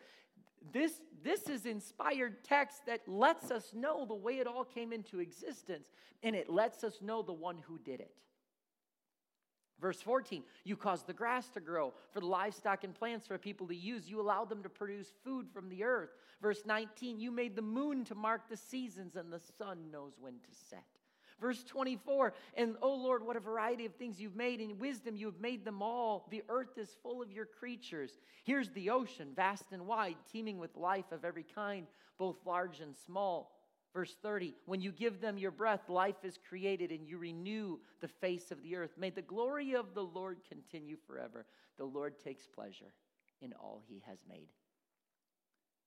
This, 0.72 1.00
this 1.22 1.48
is 1.48 1.66
inspired 1.66 2.44
text 2.44 2.86
that 2.86 3.06
lets 3.08 3.50
us 3.50 3.72
know 3.74 4.04
the 4.04 4.14
way 4.14 4.38
it 4.38 4.46
all 4.46 4.64
came 4.64 4.92
into 4.92 5.20
existence, 5.20 5.88
and 6.22 6.34
it 6.34 6.48
lets 6.48 6.84
us 6.84 7.00
know 7.00 7.22
the 7.22 7.32
one 7.32 7.58
who 7.66 7.78
did 7.78 8.00
it. 8.00 8.14
Verse 9.78 10.00
14, 10.00 10.42
you 10.64 10.74
caused 10.74 11.06
the 11.06 11.12
grass 11.12 11.48
to 11.50 11.60
grow 11.60 11.92
for 12.10 12.20
the 12.20 12.26
livestock 12.26 12.82
and 12.82 12.94
plants 12.94 13.26
for 13.26 13.36
people 13.36 13.66
to 13.66 13.76
use. 13.76 14.08
You 14.08 14.20
allowed 14.20 14.48
them 14.48 14.62
to 14.62 14.70
produce 14.70 15.12
food 15.22 15.48
from 15.52 15.68
the 15.68 15.84
earth. 15.84 16.10
Verse 16.40 16.62
19, 16.64 17.20
you 17.20 17.30
made 17.30 17.54
the 17.54 17.62
moon 17.62 18.02
to 18.06 18.14
mark 18.14 18.48
the 18.48 18.56
seasons, 18.56 19.16
and 19.16 19.30
the 19.30 19.40
sun 19.58 19.90
knows 19.90 20.14
when 20.18 20.34
to 20.34 20.58
set. 20.70 20.84
Verse 21.40 21.62
24, 21.64 22.32
and 22.54 22.76
oh 22.80 22.94
Lord, 22.94 23.24
what 23.24 23.36
a 23.36 23.40
variety 23.40 23.84
of 23.84 23.94
things 23.94 24.18
you've 24.18 24.36
made. 24.36 24.60
In 24.60 24.78
wisdom, 24.78 25.16
you 25.16 25.26
have 25.26 25.40
made 25.40 25.64
them 25.66 25.82
all. 25.82 26.26
The 26.30 26.42
earth 26.48 26.78
is 26.78 26.96
full 27.02 27.20
of 27.20 27.30
your 27.30 27.44
creatures. 27.44 28.18
Here's 28.44 28.70
the 28.70 28.88
ocean, 28.88 29.32
vast 29.36 29.72
and 29.72 29.86
wide, 29.86 30.16
teeming 30.32 30.58
with 30.58 30.74
life 30.76 31.12
of 31.12 31.26
every 31.26 31.44
kind, 31.54 31.86
both 32.18 32.36
large 32.46 32.80
and 32.80 32.96
small. 32.96 33.52
Verse 33.92 34.16
30, 34.22 34.54
when 34.66 34.80
you 34.80 34.92
give 34.92 35.20
them 35.20 35.38
your 35.38 35.50
breath, 35.50 35.88
life 35.88 36.22
is 36.22 36.38
created 36.48 36.90
and 36.90 37.06
you 37.06 37.18
renew 37.18 37.78
the 38.00 38.08
face 38.08 38.50
of 38.50 38.62
the 38.62 38.76
earth. 38.76 38.92
May 38.98 39.10
the 39.10 39.22
glory 39.22 39.74
of 39.74 39.94
the 39.94 40.04
Lord 40.04 40.38
continue 40.48 40.96
forever. 41.06 41.46
The 41.78 41.84
Lord 41.84 42.18
takes 42.18 42.46
pleasure 42.46 42.92
in 43.40 43.52
all 43.54 43.82
he 43.88 44.02
has 44.06 44.18
made. 44.28 44.48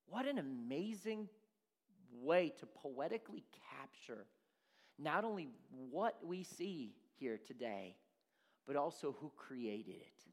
What 0.08 0.28
an 0.28 0.40
amazing 0.40 1.28
way 2.12 2.52
to 2.60 2.66
poetically 2.66 3.44
capture 3.78 4.26
not 5.02 5.24
only 5.24 5.50
what 5.90 6.18
we 6.24 6.44
see 6.44 6.94
here 7.20 7.40
today, 7.48 7.96
but 8.68 8.76
also 8.76 9.16
who 9.20 9.32
created 9.36 9.96
it. 9.96 10.24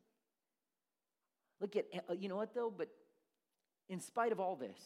Look 1.60 1.76
at, 1.76 1.86
uh, 2.08 2.12
you 2.12 2.28
know 2.28 2.36
what 2.36 2.54
though? 2.54 2.72
But 2.76 2.88
in 3.88 4.00
spite 4.00 4.32
of 4.32 4.40
all 4.40 4.56
this, 4.56 4.78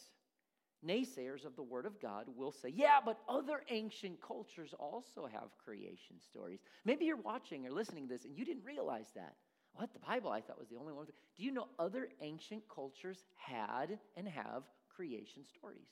naysayers 0.85 1.45
of 1.45 1.55
the 1.55 1.63
Word 1.63 1.85
of 1.85 2.01
God 2.01 2.25
will 2.35 2.51
say, 2.51 2.69
yeah, 2.69 2.99
but 3.03 3.19
other 3.27 3.61
ancient 3.69 4.21
cultures 4.21 4.73
also 4.79 5.27
have 5.31 5.49
creation 5.63 6.17
stories. 6.29 6.59
Maybe 6.85 7.05
you're 7.05 7.17
watching 7.17 7.65
or 7.67 7.71
listening 7.71 8.07
to 8.07 8.13
this 8.13 8.25
and 8.25 8.37
you 8.37 8.45
didn't 8.45 8.63
realize 8.63 9.07
that. 9.15 9.35
What? 9.73 9.93
The 9.93 9.99
Bible 9.99 10.31
I 10.31 10.41
thought 10.41 10.59
was 10.59 10.69
the 10.69 10.77
only 10.77 10.93
one. 10.93 11.05
Do 11.05 11.43
you 11.43 11.51
know 11.51 11.67
other 11.79 12.09
ancient 12.21 12.63
cultures 12.73 13.23
had 13.37 13.99
and 14.17 14.27
have 14.27 14.63
creation 14.89 15.43
stories? 15.45 15.87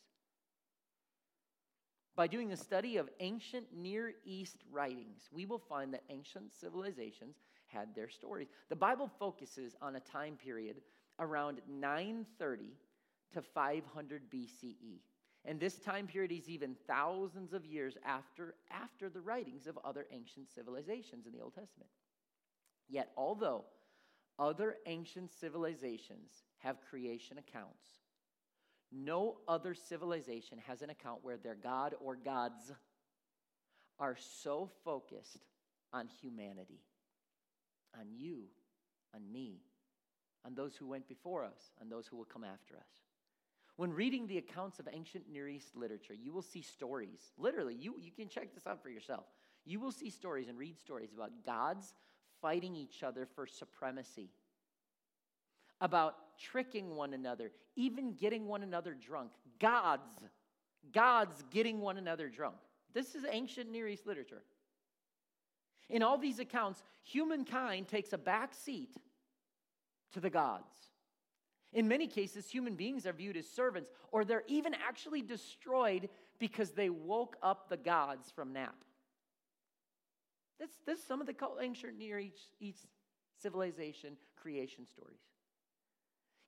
By 2.19 2.27
doing 2.27 2.51
a 2.51 2.57
study 2.57 2.97
of 2.97 3.09
ancient 3.21 3.67
Near 3.73 4.15
East 4.25 4.57
writings, 4.69 5.29
we 5.31 5.45
will 5.45 5.57
find 5.57 5.93
that 5.93 6.03
ancient 6.09 6.53
civilizations 6.53 7.37
had 7.67 7.95
their 7.95 8.09
stories. 8.09 8.49
The 8.67 8.75
Bible 8.75 9.09
focuses 9.17 9.77
on 9.81 9.95
a 9.95 10.01
time 10.01 10.35
period 10.35 10.81
around 11.17 11.61
930 11.69 12.73
to 13.31 13.41
500 13.41 14.23
BCE. 14.29 14.99
And 15.45 15.61
this 15.61 15.79
time 15.79 16.07
period 16.07 16.33
is 16.33 16.49
even 16.49 16.75
thousands 16.87 17.53
of 17.53 17.65
years 17.65 17.95
after, 18.03 18.55
after 18.69 19.07
the 19.07 19.21
writings 19.21 19.65
of 19.65 19.79
other 19.85 20.05
ancient 20.11 20.49
civilizations 20.53 21.25
in 21.25 21.31
the 21.31 21.39
Old 21.39 21.55
Testament. 21.55 21.89
Yet, 22.89 23.13
although 23.15 23.63
other 24.37 24.75
ancient 24.87 25.31
civilizations 25.31 26.31
have 26.57 26.81
creation 26.81 27.37
accounts, 27.37 27.87
no 28.91 29.37
other 29.47 29.73
civilization 29.73 30.57
has 30.67 30.81
an 30.81 30.89
account 30.89 31.19
where 31.21 31.37
their 31.37 31.55
God 31.55 31.95
or 31.99 32.15
gods 32.15 32.71
are 33.99 34.17
so 34.41 34.69
focused 34.83 35.45
on 35.93 36.07
humanity, 36.21 36.81
on 37.99 38.07
you, 38.15 38.43
on 39.13 39.31
me, 39.31 39.61
on 40.45 40.55
those 40.55 40.75
who 40.75 40.87
went 40.87 41.07
before 41.07 41.43
us, 41.43 41.71
on 41.81 41.89
those 41.89 42.07
who 42.07 42.17
will 42.17 42.25
come 42.25 42.43
after 42.43 42.75
us. 42.75 42.87
When 43.75 43.93
reading 43.93 44.27
the 44.27 44.37
accounts 44.37 44.79
of 44.79 44.87
ancient 44.91 45.31
Near 45.31 45.47
East 45.47 45.75
literature, 45.75 46.13
you 46.13 46.33
will 46.33 46.41
see 46.41 46.61
stories. 46.61 47.19
Literally, 47.37 47.75
you, 47.75 47.95
you 47.97 48.11
can 48.11 48.27
check 48.27 48.53
this 48.53 48.67
out 48.67 48.81
for 48.83 48.89
yourself. 48.89 49.25
You 49.65 49.79
will 49.79 49.91
see 49.91 50.09
stories 50.09 50.47
and 50.47 50.57
read 50.57 50.77
stories 50.79 51.13
about 51.13 51.45
gods 51.45 51.93
fighting 52.41 52.75
each 52.75 53.03
other 53.03 53.27
for 53.35 53.45
supremacy 53.45 54.29
about 55.81 56.15
tricking 56.39 56.95
one 56.95 57.13
another, 57.13 57.51
even 57.75 58.13
getting 58.13 58.47
one 58.47 58.63
another 58.63 58.93
drunk. 58.93 59.31
Gods, 59.59 60.07
gods 60.93 61.43
getting 61.51 61.79
one 61.81 61.97
another 61.97 62.29
drunk. 62.29 62.55
This 62.93 63.15
is 63.15 63.25
ancient 63.29 63.71
Near 63.71 63.87
East 63.87 64.07
literature. 64.07 64.43
In 65.89 66.03
all 66.03 66.17
these 66.17 66.39
accounts, 66.39 66.83
humankind 67.03 67.87
takes 67.87 68.13
a 68.13 68.17
back 68.17 68.53
seat 68.53 68.95
to 70.13 70.19
the 70.19 70.29
gods. 70.29 70.73
In 71.73 71.87
many 71.87 72.07
cases, 72.07 72.49
human 72.49 72.75
beings 72.75 73.05
are 73.05 73.13
viewed 73.13 73.37
as 73.37 73.47
servants, 73.47 73.91
or 74.11 74.25
they're 74.25 74.43
even 74.47 74.73
actually 74.73 75.21
destroyed 75.21 76.09
because 76.39 76.71
they 76.71 76.89
woke 76.89 77.35
up 77.43 77.69
the 77.69 77.77
gods 77.77 78.31
from 78.31 78.53
nap. 78.53 78.75
That's, 80.59 80.73
that's 80.85 81.03
some 81.03 81.21
of 81.21 81.27
the 81.27 81.35
ancient 81.61 81.97
Near 81.97 82.19
East 82.59 82.87
civilization 83.41 84.17
creation 84.35 84.85
stories. 84.87 85.19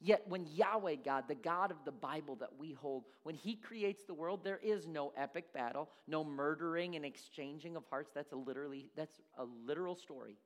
Yet, 0.04 0.24
when 0.28 0.48
Yahweh 0.48 0.96
God, 1.06 1.26
the 1.28 1.36
God 1.36 1.70
of 1.70 1.78
the 1.86 1.92
Bible 1.92 2.36
that 2.38 2.58
we 2.58 2.72
hold, 2.72 3.06
when 3.22 3.36
He 3.36 3.56
creates 3.56 4.04
the 4.04 4.16
world, 4.16 4.44
there 4.44 4.60
is 4.64 4.88
no 4.88 5.14
epic 5.16 5.54
battle, 5.54 5.90
no 6.08 6.24
murdering 6.24 6.96
and 6.96 7.06
exchanging 7.06 7.76
of 7.76 7.84
hearts. 7.88 8.10
That's 8.14 8.32
a 8.32 8.36
literally 8.36 8.90
that's 8.96 9.22
a 9.38 9.46
literal 9.66 9.96
story. 9.96 10.38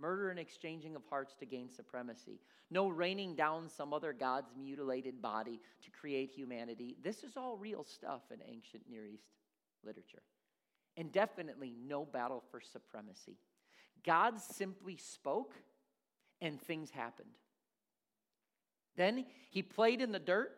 Murder 0.00 0.30
and 0.30 0.38
exchanging 0.40 0.96
of 0.96 1.02
hearts 1.08 1.34
to 1.36 1.46
gain 1.46 1.70
supremacy. 1.70 2.40
No 2.70 2.88
raining 2.88 3.36
down 3.36 3.68
some 3.68 3.92
other 3.94 4.12
God's 4.12 4.50
mutilated 4.60 5.22
body 5.22 5.60
to 5.84 5.90
create 5.90 6.30
humanity. 6.30 6.96
This 7.02 7.22
is 7.22 7.36
all 7.36 7.56
real 7.56 7.84
stuff 7.84 8.22
in 8.32 8.38
ancient 8.46 8.84
Near 8.88 9.06
East 9.06 9.30
literature. 9.84 10.22
And 10.96 11.12
definitely 11.12 11.74
no 11.84 12.04
battle 12.04 12.42
for 12.50 12.60
supremacy. 12.60 13.38
God 14.04 14.40
simply 14.40 14.96
spoke 14.96 15.54
and 16.40 16.60
things 16.60 16.90
happened. 16.90 17.30
Then 18.98 19.24
he 19.48 19.62
played 19.62 20.02
in 20.02 20.12
the 20.12 20.18
dirt, 20.18 20.52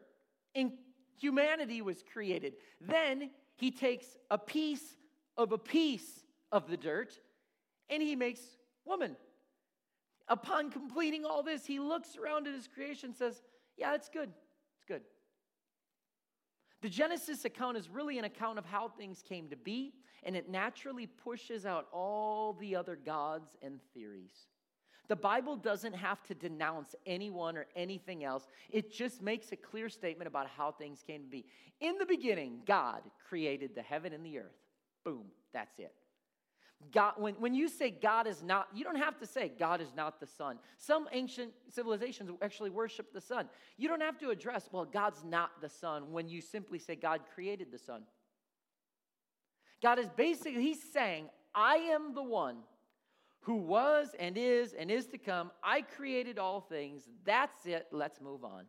and 0.56 0.72
humanity 1.20 1.82
was 1.82 2.02
created. 2.02 2.54
Then 2.80 3.30
he 3.54 3.70
takes 3.70 4.06
a 4.30 4.38
piece 4.38 4.96
of 5.36 5.52
a 5.52 5.58
piece 5.58 6.24
of 6.50 6.68
the 6.68 6.76
dirt 6.76 7.20
and 7.88 8.02
he 8.02 8.16
makes 8.16 8.40
woman. 8.84 9.16
Upon 10.28 10.70
completing 10.70 11.24
all 11.24 11.42
this, 11.42 11.66
he 11.66 11.80
looks 11.80 12.16
around 12.16 12.46
at 12.46 12.54
his 12.54 12.68
creation 12.68 13.10
and 13.10 13.16
says, 13.16 13.42
Yeah, 13.76 13.94
it's 13.94 14.08
good. 14.08 14.30
It's 14.76 14.84
good. 14.86 15.02
The 16.82 16.88
Genesis 16.88 17.44
account 17.44 17.76
is 17.76 17.90
really 17.90 18.18
an 18.18 18.24
account 18.24 18.58
of 18.58 18.64
how 18.64 18.88
things 18.88 19.22
came 19.22 19.48
to 19.50 19.56
be, 19.56 19.92
and 20.22 20.34
it 20.34 20.48
naturally 20.48 21.06
pushes 21.06 21.66
out 21.66 21.88
all 21.92 22.54
the 22.54 22.76
other 22.76 22.96
gods 22.96 23.50
and 23.60 23.80
theories. 23.92 24.46
The 25.10 25.16
Bible 25.16 25.56
doesn't 25.56 25.96
have 25.96 26.22
to 26.28 26.36
denounce 26.36 26.94
anyone 27.04 27.56
or 27.56 27.66
anything 27.74 28.22
else. 28.22 28.46
It 28.70 28.92
just 28.92 29.20
makes 29.20 29.50
a 29.50 29.56
clear 29.56 29.88
statement 29.88 30.28
about 30.28 30.46
how 30.46 30.70
things 30.70 31.02
came 31.04 31.24
to 31.24 31.28
be. 31.28 31.44
In 31.80 31.98
the 31.98 32.06
beginning, 32.06 32.60
God 32.64 33.02
created 33.28 33.74
the 33.74 33.82
heaven 33.82 34.12
and 34.12 34.24
the 34.24 34.38
earth. 34.38 34.54
Boom, 35.04 35.24
that's 35.52 35.80
it. 35.80 35.92
God, 36.92 37.14
when, 37.16 37.34
when 37.40 37.54
you 37.54 37.68
say 37.68 37.90
God 37.90 38.28
is 38.28 38.40
not, 38.44 38.68
you 38.72 38.84
don't 38.84 38.98
have 38.98 39.18
to 39.18 39.26
say 39.26 39.50
God 39.58 39.80
is 39.80 39.92
not 39.96 40.20
the 40.20 40.28
sun. 40.28 40.60
Some 40.78 41.08
ancient 41.10 41.50
civilizations 41.68 42.30
actually 42.40 42.70
worship 42.70 43.12
the 43.12 43.20
sun. 43.20 43.48
You 43.78 43.88
don't 43.88 44.02
have 44.02 44.16
to 44.18 44.30
address, 44.30 44.68
well, 44.70 44.84
God's 44.84 45.24
not 45.24 45.60
the 45.60 45.68
sun 45.68 46.12
when 46.12 46.28
you 46.28 46.40
simply 46.40 46.78
say 46.78 46.94
God 46.94 47.22
created 47.34 47.72
the 47.72 47.78
sun. 47.78 48.02
God 49.82 49.98
is 49.98 50.08
basically, 50.16 50.62
He's 50.62 50.92
saying, 50.92 51.30
I 51.52 51.78
am 51.78 52.14
the 52.14 52.22
one 52.22 52.58
who 53.40 53.56
was 53.56 54.14
and 54.18 54.36
is 54.36 54.74
and 54.74 54.90
is 54.90 55.06
to 55.08 55.18
come. 55.18 55.50
I 55.62 55.82
created 55.82 56.38
all 56.38 56.60
things. 56.60 57.08
That's 57.24 57.66
it. 57.66 57.86
Let's 57.90 58.20
move 58.20 58.44
on. 58.44 58.64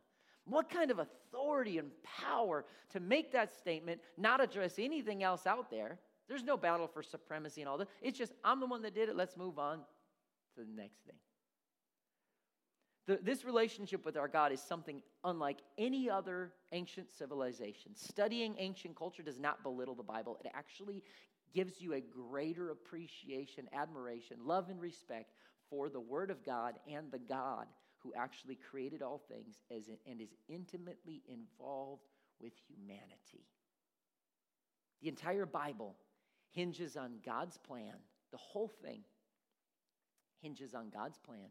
What 0.46 0.70
kind 0.70 0.92
of 0.92 1.00
authority 1.00 1.78
and 1.78 1.92
power 2.04 2.66
to 2.92 3.00
make 3.00 3.32
that 3.34 3.56
statement, 3.56 4.02
not 4.18 4.42
address 4.42 4.80
anything 4.80 5.24
else 5.24 5.46
out 5.46 5.70
there? 5.70 6.00
There's 6.28 6.44
no 6.44 6.58
battle 6.58 6.88
for 6.88 7.04
supremacy 7.04 7.62
and 7.62 7.70
all 7.70 7.78
that. 7.78 7.90
It's 8.02 8.18
just, 8.18 8.34
I'm 8.44 8.60
the 8.60 8.66
one 8.66 8.82
that 8.84 8.96
did 8.96 9.10
it. 9.10 9.16
Let's 9.16 9.38
move 9.38 9.60
on 9.60 9.80
to 10.56 10.64
the 10.64 10.74
next 10.76 11.00
thing. 11.06 11.16
The, 13.08 13.20
this 13.22 13.44
relationship 13.44 14.06
with 14.06 14.16
our 14.16 14.28
God 14.28 14.52
is 14.52 14.62
something 14.62 15.02
unlike 15.24 15.58
any 15.78 16.10
other 16.10 16.54
ancient 16.72 17.12
civilization. 17.12 17.96
Studying 17.96 18.56
ancient 18.58 18.96
culture 18.96 19.24
does 19.24 19.40
not 19.40 19.64
belittle 19.64 19.96
the 19.96 20.04
Bible, 20.04 20.38
it 20.44 20.52
actually 20.54 21.04
gives 21.54 21.82
you 21.82 21.94
a 21.94 22.02
greater 22.02 22.70
appreciation, 22.70 23.68
admiration, 23.74 24.38
love, 24.44 24.70
and 24.70 24.80
respect 24.82 25.32
for 25.70 25.90
the 25.90 26.00
Word 26.00 26.32
of 26.32 26.46
God 26.46 26.76
and 26.92 27.12
the 27.12 27.20
God 27.20 27.68
who 28.00 28.14
actually 28.16 28.56
created 28.56 29.02
all 29.02 29.22
things 29.30 29.62
and 29.70 30.22
is 30.22 30.34
intimately 30.48 31.22
involved 31.28 32.04
with 32.40 32.54
humanity. 32.68 33.46
The 35.02 35.10
entire 35.10 35.46
Bible 35.46 35.96
hinges 36.52 36.98
on 36.98 37.20
God's 37.26 37.58
plan. 37.58 37.96
The 38.32 38.38
whole 38.38 38.72
thing 38.84 39.02
hinges 40.42 40.74
on 40.74 40.90
God's 40.90 41.18
plan. 41.18 41.50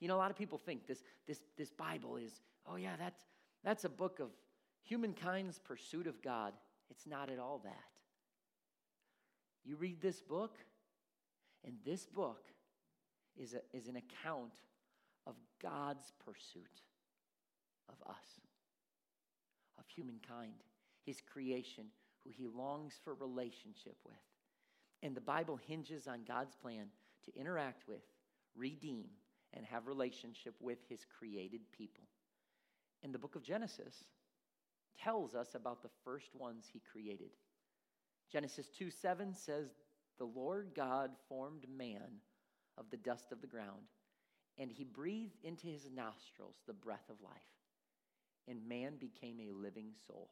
You 0.00 0.08
know, 0.08 0.16
a 0.16 0.18
lot 0.18 0.30
of 0.30 0.36
people 0.36 0.58
think 0.58 0.86
this, 0.86 1.02
this, 1.26 1.42
this 1.56 1.70
Bible 1.70 2.16
is, 2.16 2.40
oh, 2.66 2.76
yeah, 2.76 2.96
that's, 2.98 3.22
that's 3.64 3.84
a 3.84 3.88
book 3.88 4.18
of 4.18 4.30
humankind's 4.82 5.58
pursuit 5.58 6.06
of 6.06 6.20
God. 6.22 6.52
It's 6.90 7.06
not 7.06 7.30
at 7.30 7.38
all 7.38 7.60
that. 7.64 7.91
You 9.64 9.76
read 9.76 10.00
this 10.00 10.20
book, 10.20 10.56
and 11.64 11.74
this 11.84 12.06
book 12.06 12.42
is, 13.38 13.54
a, 13.54 13.76
is 13.76 13.88
an 13.88 13.96
account 13.96 14.52
of 15.26 15.34
God's 15.62 16.12
pursuit 16.24 16.82
of 17.88 17.94
us, 18.08 18.40
of 19.78 19.84
humankind, 19.88 20.64
his 21.04 21.20
creation, 21.20 21.84
who 22.24 22.30
he 22.30 22.46
longs 22.46 22.94
for 23.04 23.14
relationship 23.14 23.96
with. 24.04 24.16
And 25.02 25.14
the 25.14 25.20
Bible 25.20 25.58
hinges 25.66 26.06
on 26.06 26.20
God's 26.26 26.54
plan 26.54 26.86
to 27.24 27.40
interact 27.40 27.88
with, 27.88 28.02
redeem, 28.56 29.06
and 29.54 29.64
have 29.66 29.86
relationship 29.86 30.54
with 30.60 30.78
his 30.88 31.00
created 31.18 31.60
people. 31.76 32.04
And 33.02 33.12
the 33.12 33.18
book 33.18 33.36
of 33.36 33.42
Genesis 33.42 34.04
tells 35.02 35.34
us 35.34 35.54
about 35.54 35.82
the 35.82 35.90
first 36.04 36.34
ones 36.34 36.66
he 36.72 36.80
created. 36.80 37.30
Genesis 38.32 38.68
2 38.78 38.90
7 38.90 39.34
says, 39.34 39.68
The 40.18 40.24
Lord 40.24 40.70
God 40.74 41.10
formed 41.28 41.66
man 41.68 42.20
of 42.78 42.86
the 42.90 42.96
dust 42.96 43.30
of 43.30 43.40
the 43.40 43.46
ground, 43.46 43.82
and 44.58 44.70
he 44.70 44.84
breathed 44.84 45.44
into 45.44 45.66
his 45.66 45.88
nostrils 45.94 46.56
the 46.66 46.72
breath 46.72 47.08
of 47.10 47.20
life, 47.22 47.32
and 48.48 48.66
man 48.66 48.94
became 48.98 49.38
a 49.40 49.52
living 49.52 49.90
soul. 50.06 50.30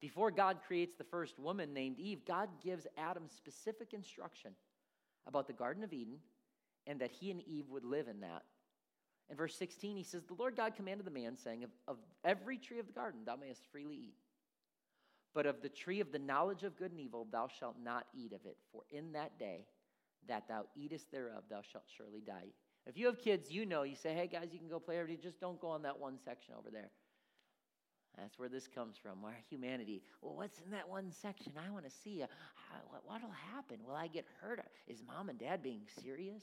Before 0.00 0.30
God 0.30 0.58
creates 0.66 0.96
the 0.96 1.04
first 1.04 1.38
woman 1.38 1.74
named 1.74 1.98
Eve, 1.98 2.24
God 2.26 2.48
gives 2.62 2.86
Adam 2.96 3.24
specific 3.28 3.92
instruction 3.92 4.52
about 5.26 5.46
the 5.46 5.52
Garden 5.52 5.84
of 5.84 5.92
Eden 5.92 6.18
and 6.86 7.00
that 7.00 7.10
he 7.10 7.30
and 7.30 7.46
Eve 7.46 7.68
would 7.68 7.84
live 7.84 8.08
in 8.08 8.20
that. 8.20 8.42
In 9.28 9.36
verse 9.36 9.54
16, 9.56 9.96
he 9.96 10.02
says, 10.02 10.24
The 10.24 10.34
Lord 10.34 10.56
God 10.56 10.74
commanded 10.74 11.06
the 11.06 11.10
man, 11.10 11.36
saying, 11.36 11.64
Of, 11.64 11.70
of 11.86 11.96
every 12.24 12.56
tree 12.58 12.78
of 12.78 12.86
the 12.86 12.92
garden 12.92 13.20
thou 13.24 13.36
mayest 13.36 13.62
freely 13.70 13.94
eat. 13.94 14.14
But 15.34 15.46
of 15.46 15.62
the 15.62 15.68
tree 15.68 16.00
of 16.00 16.12
the 16.12 16.18
knowledge 16.18 16.64
of 16.64 16.76
good 16.76 16.90
and 16.90 17.00
evil 17.00 17.26
thou 17.30 17.48
shalt 17.48 17.76
not 17.82 18.06
eat 18.14 18.32
of 18.32 18.44
it, 18.44 18.56
for 18.72 18.82
in 18.90 19.12
that 19.12 19.38
day 19.38 19.66
that 20.28 20.48
thou 20.48 20.64
eatest 20.74 21.10
thereof 21.10 21.44
thou 21.48 21.62
shalt 21.62 21.84
surely 21.96 22.20
die. 22.20 22.48
If 22.86 22.96
you 22.96 23.06
have 23.06 23.18
kids, 23.20 23.50
you 23.50 23.66
know, 23.66 23.82
you 23.82 23.94
say, 23.94 24.14
Hey 24.14 24.26
guys, 24.26 24.48
you 24.52 24.58
can 24.58 24.68
go 24.68 24.80
play 24.80 24.96
day, 25.06 25.18
just 25.22 25.40
don't 25.40 25.60
go 25.60 25.68
on 25.68 25.82
that 25.82 25.98
one 25.98 26.18
section 26.24 26.54
over 26.58 26.70
there. 26.70 26.90
That's 28.18 28.38
where 28.38 28.48
this 28.48 28.66
comes 28.66 28.96
from. 29.00 29.24
Our 29.24 29.36
humanity. 29.48 30.02
Well, 30.20 30.34
what's 30.34 30.58
in 30.58 30.72
that 30.72 30.88
one 30.88 31.12
section? 31.12 31.52
I 31.56 31.70
want 31.70 31.84
to 31.84 31.90
see. 31.90 32.24
What 32.90 33.22
will 33.22 33.30
happen? 33.54 33.78
Will 33.86 33.94
I 33.94 34.08
get 34.08 34.26
hurt? 34.40 34.60
Is 34.88 35.02
mom 35.06 35.28
and 35.28 35.38
dad 35.38 35.62
being 35.62 35.82
serious? 36.02 36.42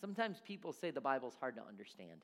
Sometimes 0.00 0.42
people 0.44 0.72
say 0.72 0.90
the 0.90 1.00
Bible's 1.00 1.36
hard 1.38 1.54
to 1.56 1.62
understand 1.66 2.20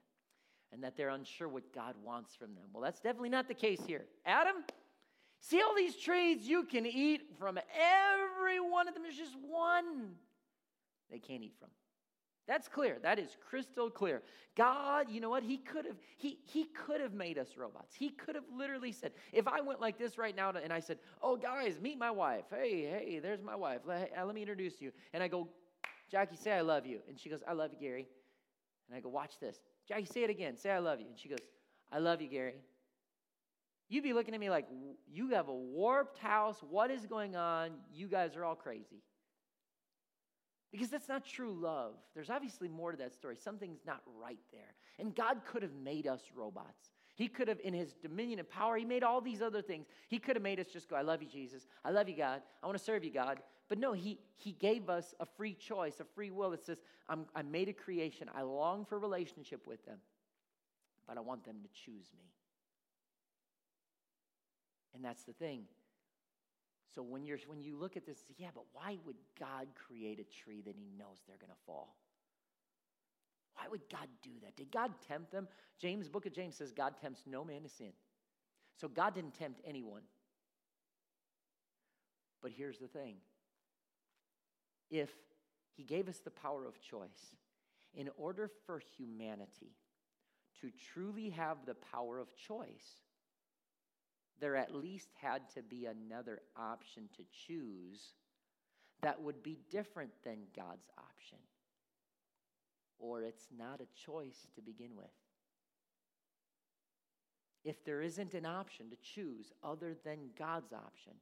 and 0.72 0.82
that 0.82 0.96
they're 0.96 1.08
unsure 1.10 1.48
what 1.48 1.72
God 1.72 1.94
wants 2.04 2.34
from 2.34 2.54
them. 2.54 2.64
Well, 2.72 2.82
that's 2.82 3.00
definitely 3.00 3.30
not 3.30 3.48
the 3.48 3.54
case 3.54 3.80
here. 3.86 4.04
Adam, 4.26 4.56
see 5.40 5.61
all 5.61 5.74
these 5.74 5.96
trees 5.96 6.46
you 6.46 6.64
can 6.64 6.87
eat 6.87 7.22
from 7.38 7.59
every 7.59 8.61
one 8.61 8.88
of 8.88 8.94
them. 8.94 9.03
There's 9.03 9.16
just 9.16 9.37
one 9.48 10.12
they 11.11 11.18
can't 11.18 11.42
eat 11.42 11.55
from. 11.59 11.68
That's 12.46 12.66
clear. 12.66 12.98
That 13.03 13.20
is 13.20 13.37
crystal 13.48 13.90
clear. 13.90 14.22
God, 14.57 15.07
you 15.09 15.20
know 15.20 15.31
what? 15.31 15.44
He 15.44 15.59
could 15.59 15.85
have 15.85 15.94
he 16.16 16.38
he 16.42 16.64
could 16.64 17.00
have 17.00 17.14
made 17.14 17.38
us 17.38 17.50
robots. 17.57 17.94
He 17.94 18.09
could 18.11 18.35
have 18.35 18.44
literally 18.53 18.90
said, 18.90 19.12
if 19.33 19.46
I 19.46 19.61
went 19.61 19.81
like 19.81 19.98
this 19.98 20.18
right 20.18 20.35
now 20.35 20.50
and 20.50 20.72
I 20.72 20.81
said, 20.81 20.98
"Oh 21.22 21.37
guys, 21.37 21.79
meet 21.81 21.96
my 21.96 22.11
wife. 22.11 22.46
Hey, 22.50 22.83
hey, 22.83 23.20
there's 23.20 23.40
my 23.40 23.55
wife. 23.55 23.83
Let, 23.87 24.11
let 24.26 24.35
me 24.35 24.40
introduce 24.40 24.81
you." 24.81 24.90
And 25.12 25.22
I 25.22 25.29
go, 25.29 25.46
"Jackie, 26.11 26.35
say 26.35 26.53
I 26.53 26.62
love 26.62 26.87
you." 26.87 26.98
And 27.09 27.20
she 27.20 27.29
goes, 27.29 27.40
"I 27.46 27.53
love 27.53 27.70
you, 27.72 27.79
Gary." 27.79 28.09
And 28.88 28.96
I 28.96 29.00
go, 29.00 29.11
"Watch 29.11 29.38
this." 29.38 29.61
Jackie, 29.87 30.07
say 30.07 30.24
it 30.24 30.31
again. 30.31 30.57
Say 30.57 30.70
I 30.70 30.79
love 30.81 30.98
you. 30.98 31.07
And 31.07 31.16
she 31.16 31.29
goes, 31.29 31.38
"I 31.92 32.00
love 32.00 32.20
you, 32.20 32.29
Gary." 32.29 32.57
You'd 33.90 34.05
be 34.05 34.14
looking 34.14 34.33
at 34.33 34.40
me 34.40 34.48
like, 34.48 34.66
"You 35.12 35.31
have 35.31 35.48
a 35.48 35.55
warped 35.55 36.16
house. 36.16 36.62
What 36.62 36.90
is 36.90 37.05
going 37.05 37.37
on? 37.37 37.72
You 37.92 38.09
guys 38.09 38.37
are 38.37 38.44
all 38.44 38.55
crazy." 38.55 39.03
Because 40.72 40.88
that's 40.88 41.09
not 41.09 41.24
true 41.24 41.53
love. 41.53 41.94
There's 42.14 42.31
obviously 42.31 42.68
more 42.68 42.92
to 42.92 42.98
that 42.98 43.12
story. 43.12 43.37
Something's 43.37 43.85
not 43.85 44.03
right 44.07 44.38
there. 44.53 44.74
And 44.98 45.14
God 45.14 45.40
could 45.44 45.62
have 45.62 45.74
made 45.74 46.07
us 46.07 46.22
robots. 46.35 46.92
He 47.16 47.29
could 47.29 47.48
have, 47.48 47.59
in 47.64 47.74
his 47.74 47.92
dominion 47.94 48.38
and 48.38 48.48
power, 48.48 48.76
he 48.76 48.85
made 48.85 49.03
all 49.03 49.20
these 49.20 49.42
other 49.42 49.61
things. 49.61 49.87
He 50.09 50.18
could 50.18 50.37
have 50.37 50.42
made 50.42 50.61
us 50.61 50.68
just 50.72 50.88
go, 50.88 50.96
I 50.96 51.03
love 51.03 51.22
you, 51.22 51.29
Jesus. 51.29 51.66
I 51.85 51.90
love 51.90 52.09
you, 52.09 52.16
God. 52.16 52.40
I 52.62 52.66
want 52.66 52.79
to 52.79 52.85
serve 52.85 53.05
you, 53.05 53.12
God. 53.12 53.40
But 53.68 53.79
no, 53.79 53.92
he, 53.92 54.18
he 54.37 54.53
gave 54.53 54.88
us 54.88 55.14
a 55.20 55.26
free 55.26 55.55
choice, 55.55 56.00
a 56.00 56.05
free 56.05 56.31
will 56.31 56.50
that 56.50 56.64
says, 56.64 56.81
I'm, 57.09 57.26
I 57.35 57.42
made 57.42 57.68
a 57.68 57.72
creation. 57.72 58.31
I 58.35 58.42
long 58.42 58.85
for 58.85 58.98
relationship 58.98 59.66
with 59.66 59.85
them, 59.85 59.98
but 61.07 61.18
I 61.18 61.20
want 61.20 61.44
them 61.44 61.57
to 61.62 61.68
choose 61.85 62.07
me. 62.16 62.24
And 64.94 65.05
that's 65.05 65.22
the 65.24 65.33
thing. 65.33 65.62
So 66.94 67.03
when, 67.03 67.24
you're, 67.24 67.38
when 67.46 67.62
you 67.62 67.76
look 67.76 67.96
at 67.96 68.05
this, 68.05 68.18
yeah, 68.37 68.48
but 68.55 68.64
why 68.72 68.98
would 69.07 69.16
God 69.38 69.68
create 69.74 70.18
a 70.18 70.42
tree 70.42 70.61
that 70.62 70.74
he 70.74 70.90
knows 70.98 71.18
they're 71.26 71.37
going 71.37 71.53
to 71.53 71.64
fall? 71.66 71.96
Why 73.55 73.68
would 73.68 73.83
God 73.90 74.09
do 74.22 74.31
that? 74.42 74.57
Did 74.57 74.72
God 74.72 74.90
tempt 75.07 75.31
them? 75.31 75.46
James, 75.79 76.09
book 76.09 76.26
of 76.26 76.33
James 76.33 76.57
says 76.57 76.72
God 76.72 76.94
tempts 77.00 77.22
no 77.26 77.44
man 77.44 77.62
to 77.62 77.68
sin. 77.68 77.92
So 78.81 78.88
God 78.88 79.14
didn't 79.14 79.35
tempt 79.35 79.61
anyone. 79.66 80.03
But 82.42 82.53
here's 82.57 82.79
the 82.79 82.88
thing. 82.88 83.16
If 84.90 85.11
he 85.76 85.85
gave 85.85 86.09
us 86.09 86.18
the 86.18 86.31
power 86.31 86.66
of 86.66 86.81
choice, 86.81 87.37
in 87.94 88.09
order 88.16 88.50
for 88.66 88.81
humanity 88.96 89.74
to 90.61 90.70
truly 90.92 91.31
have 91.31 91.59
the 91.66 91.74
power 91.74 92.18
of 92.18 92.35
choice, 92.35 93.03
there 94.40 94.57
at 94.57 94.74
least 94.74 95.09
had 95.20 95.42
to 95.55 95.62
be 95.62 95.87
another 95.87 96.40
option 96.57 97.09
to 97.16 97.22
choose 97.46 98.14
that 99.03 99.20
would 99.20 99.42
be 99.42 99.59
different 99.70 100.11
than 100.24 100.38
God's 100.55 100.88
option. 100.98 101.38
Or 102.98 103.22
it's 103.22 103.48
not 103.57 103.81
a 103.81 104.07
choice 104.07 104.46
to 104.55 104.61
begin 104.61 104.90
with. 104.94 105.07
If 107.64 107.85
there 107.85 108.03
isn't 108.03 108.35
an 108.35 108.46
option 108.46 108.90
to 108.90 108.96
choose 108.96 109.53
other 109.62 109.94
than 110.05 110.31
God's 110.38 110.72
option, 110.72 111.12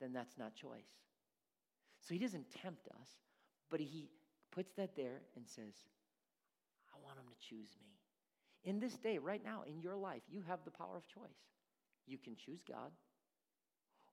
then 0.00 0.12
that's 0.12 0.38
not 0.38 0.54
choice. 0.54 0.90
So 2.00 2.14
he 2.14 2.20
doesn't 2.20 2.50
tempt 2.62 2.88
us, 2.88 3.08
but 3.70 3.80
he 3.80 4.08
puts 4.50 4.72
that 4.74 4.96
there 4.96 5.22
and 5.36 5.46
says, 5.46 5.74
I 6.92 6.96
want 7.04 7.18
him 7.18 7.26
to 7.28 7.48
choose 7.48 7.76
me. 7.80 7.86
In 8.64 8.80
this 8.80 8.94
day, 8.94 9.18
right 9.18 9.44
now, 9.44 9.62
in 9.66 9.80
your 9.80 9.96
life, 9.96 10.22
you 10.30 10.42
have 10.48 10.60
the 10.64 10.70
power 10.70 10.96
of 10.96 11.06
choice. 11.06 11.48
You 12.08 12.18
can 12.18 12.36
choose 12.36 12.60
God, 12.66 12.90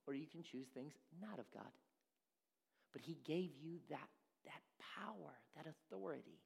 or 0.07 0.13
you 0.13 0.27
can 0.27 0.43
choose 0.43 0.67
things 0.73 0.93
not 1.21 1.39
of 1.39 1.45
God. 1.53 1.71
But 2.93 3.01
He 3.01 3.17
gave 3.25 3.51
you 3.61 3.79
that, 3.89 4.09
that 4.45 4.61
power, 4.97 5.33
that 5.55 5.65
authority. 5.67 6.39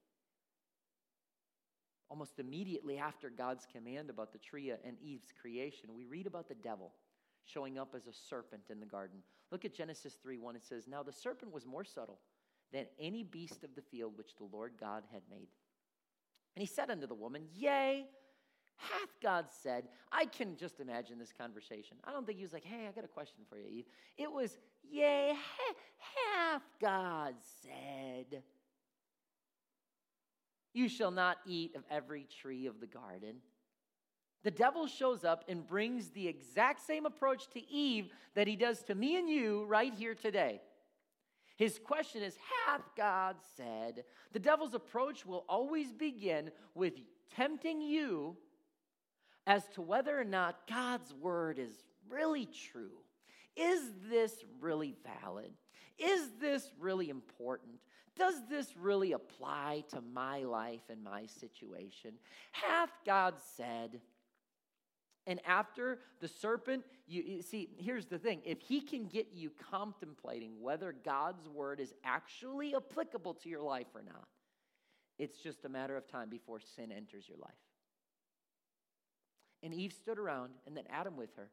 Almost 2.09 2.39
immediately 2.39 2.97
after 2.97 3.29
God's 3.29 3.67
command 3.71 4.09
about 4.09 4.31
the 4.31 4.39
tree 4.39 4.71
and 4.71 4.97
Eve's 4.99 5.31
creation, 5.39 5.93
we 5.93 6.05
read 6.05 6.25
about 6.25 6.47
the 6.47 6.55
devil 6.55 6.93
showing 7.45 7.77
up 7.77 7.93
as 7.95 8.07
a 8.07 8.13
serpent 8.13 8.63
in 8.69 8.79
the 8.79 8.85
garden. 8.85 9.19
Look 9.51 9.65
at 9.65 9.73
Genesis 9.73 10.15
3 10.21 10.37
1. 10.37 10.55
It 10.55 10.63
says, 10.63 10.87
Now 10.87 11.03
the 11.03 11.11
serpent 11.11 11.53
was 11.53 11.65
more 11.65 11.83
subtle 11.83 12.19
than 12.71 12.85
any 12.99 13.23
beast 13.23 13.63
of 13.63 13.75
the 13.75 13.81
field 13.81 14.13
which 14.15 14.35
the 14.37 14.47
Lord 14.51 14.73
God 14.79 15.03
had 15.11 15.21
made. 15.29 15.47
And 16.55 16.61
he 16.61 16.67
said 16.67 16.89
unto 16.89 17.07
the 17.07 17.15
woman, 17.15 17.43
Yea, 17.55 18.05
hath 18.79 19.09
God 19.21 19.45
said, 19.61 19.83
I 20.11 20.25
can 20.25 20.55
just 20.55 20.79
imagine 20.79 21.19
this 21.19 21.33
conversation. 21.37 21.97
I 22.03 22.11
don't 22.11 22.25
think 22.25 22.37
he 22.37 22.43
was 22.43 22.53
like, 22.53 22.63
Hey, 22.63 22.87
I 22.87 22.91
got 22.91 23.03
a 23.03 23.09
question 23.09 23.43
for 23.49 23.57
you, 23.57 23.65
Eve. 23.67 23.85
It 24.17 24.31
was, 24.31 24.57
Yea, 24.89 25.33
hath 25.97 26.63
God 26.81 27.35
said, 27.61 28.41
You 30.73 30.87
shall 30.87 31.11
not 31.11 31.37
eat 31.45 31.75
of 31.75 31.83
every 31.91 32.25
tree 32.41 32.65
of 32.65 32.79
the 32.79 32.87
garden. 32.87 33.37
The 34.43 34.51
devil 34.51 34.87
shows 34.87 35.25
up 35.25 35.43
and 35.49 35.67
brings 35.67 36.09
the 36.09 36.27
exact 36.27 36.85
same 36.85 37.05
approach 37.05 37.49
to 37.49 37.69
Eve 37.69 38.07
that 38.35 38.47
he 38.47 38.55
does 38.55 38.81
to 38.83 38.95
me 38.95 39.17
and 39.17 39.29
you 39.29 39.65
right 39.65 39.93
here 39.93 40.15
today. 40.15 40.61
His 41.57 41.77
question 41.77 42.23
is 42.23 42.37
Hath 42.65 42.89
God 42.95 43.35
said? 43.57 44.05
The 44.31 44.39
devil's 44.39 44.73
approach 44.73 45.25
will 45.25 45.43
always 45.49 45.91
begin 45.91 46.51
with 46.73 46.93
tempting 47.35 47.81
you 47.81 48.37
as 49.47 49.67
to 49.69 49.81
whether 49.81 50.19
or 50.19 50.25
not 50.25 50.67
God's 50.67 51.13
word 51.13 51.59
is 51.59 51.71
really 52.09 52.45
true. 52.45 52.97
Is 53.55 53.81
this 54.09 54.33
really 54.59 54.95
valid? 55.21 55.51
Is 55.97 56.29
this 56.39 56.69
really 56.79 57.09
important? 57.09 57.79
Does 58.15 58.35
this 58.49 58.75
really 58.77 59.13
apply 59.13 59.83
to 59.89 60.01
my 60.01 60.43
life 60.43 60.81
and 60.89 61.03
my 61.03 61.25
situation? 61.25 62.13
Hath 62.51 62.91
God 63.05 63.35
said? 63.55 64.01
And 65.27 65.39
after 65.45 65.99
the 66.21 66.27
serpent, 66.27 66.83
you, 67.07 67.23
you, 67.23 67.41
see, 67.41 67.69
here's 67.77 68.07
the 68.07 68.17
thing 68.17 68.41
if 68.45 68.61
he 68.61 68.81
can 68.81 69.05
get 69.05 69.27
you 69.31 69.51
contemplating 69.71 70.59
whether 70.59 70.93
God's 71.05 71.47
word 71.47 71.79
is 71.79 71.93
actually 72.03 72.73
applicable 72.75 73.35
to 73.35 73.49
your 73.49 73.61
life 73.61 73.87
or 73.93 74.01
not, 74.01 74.27
it's 75.17 75.37
just 75.37 75.65
a 75.65 75.69
matter 75.69 75.95
of 75.95 76.07
time 76.07 76.29
before 76.29 76.59
sin 76.59 76.91
enters 76.91 77.27
your 77.27 77.37
life. 77.37 77.51
And 79.61 79.73
Eve 79.73 79.93
stood 79.93 80.17
around, 80.17 80.51
and 80.65 80.75
then 80.75 80.85
Adam 80.89 81.17
with 81.17 81.35
her. 81.35 81.49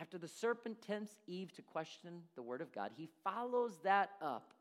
After 0.00 0.18
the 0.18 0.28
serpent 0.28 0.80
tempts 0.82 1.16
Eve 1.26 1.52
to 1.52 1.62
question 1.62 2.22
the 2.34 2.42
word 2.42 2.60
of 2.60 2.72
God, 2.72 2.92
he 2.96 3.08
follows 3.24 3.78
that 3.84 4.10
up 4.22 4.54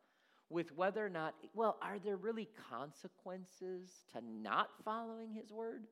with 0.50 0.76
whether 0.76 1.06
or 1.06 1.10
not, 1.10 1.36
well, 1.54 1.78
are 1.82 2.00
there 2.00 2.18
really 2.18 2.50
consequences 2.70 3.90
to 4.14 4.22
not 4.22 4.70
following 4.84 5.32
his 5.32 5.52
word? 5.52 5.84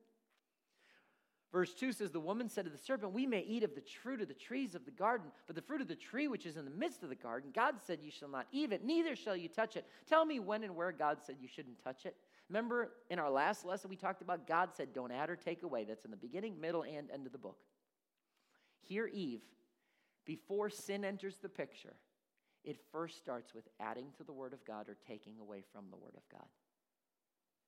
Verse 1.50 1.72
2 1.72 1.92
says, 1.92 2.10
The 2.10 2.20
woman 2.20 2.48
said 2.48 2.66
to 2.66 2.70
the 2.70 2.76
serpent, 2.76 3.12
We 3.12 3.26
may 3.26 3.40
eat 3.40 3.62
of 3.62 3.74
the 3.74 3.82
fruit 4.02 4.20
of 4.20 4.28
the 4.28 4.34
trees 4.34 4.74
of 4.74 4.84
the 4.84 4.90
garden, 4.90 5.28
but 5.46 5.56
the 5.56 5.62
fruit 5.62 5.80
of 5.80 5.88
the 5.88 5.96
tree 5.96 6.28
which 6.28 6.44
is 6.44 6.56
in 6.56 6.64
the 6.64 6.70
midst 6.70 7.02
of 7.02 7.08
the 7.08 7.14
garden, 7.14 7.50
God 7.54 7.76
said, 7.86 8.00
You 8.02 8.10
shall 8.10 8.28
not 8.28 8.46
eat 8.52 8.72
it, 8.72 8.84
neither 8.84 9.16
shall 9.16 9.36
you 9.36 9.48
touch 9.48 9.76
it. 9.76 9.86
Tell 10.06 10.26
me 10.26 10.40
when 10.40 10.62
and 10.62 10.76
where 10.76 10.92
God 10.92 11.18
said 11.24 11.36
you 11.40 11.48
shouldn't 11.48 11.82
touch 11.82 12.04
it. 12.04 12.16
Remember 12.48 12.92
in 13.10 13.18
our 13.18 13.30
last 13.30 13.64
lesson, 13.64 13.90
we 13.90 13.96
talked 13.96 14.22
about 14.22 14.46
God 14.46 14.70
said, 14.74 14.92
Don't 14.92 15.12
add 15.12 15.30
or 15.30 15.36
take 15.36 15.62
away. 15.62 15.84
That's 15.84 16.04
in 16.04 16.10
the 16.10 16.16
beginning, 16.16 16.60
middle, 16.60 16.82
and 16.82 17.10
end 17.10 17.26
of 17.26 17.32
the 17.32 17.38
book. 17.38 17.58
Here, 18.80 19.06
Eve, 19.06 19.42
before 20.24 20.70
sin 20.70 21.04
enters 21.04 21.36
the 21.36 21.48
picture, 21.48 21.94
it 22.64 22.78
first 22.90 23.18
starts 23.18 23.54
with 23.54 23.68
adding 23.80 24.06
to 24.16 24.24
the 24.24 24.32
Word 24.32 24.52
of 24.52 24.64
God 24.64 24.88
or 24.88 24.96
taking 25.06 25.38
away 25.40 25.62
from 25.72 25.84
the 25.90 25.96
Word 25.96 26.14
of 26.16 26.22
God. 26.30 26.48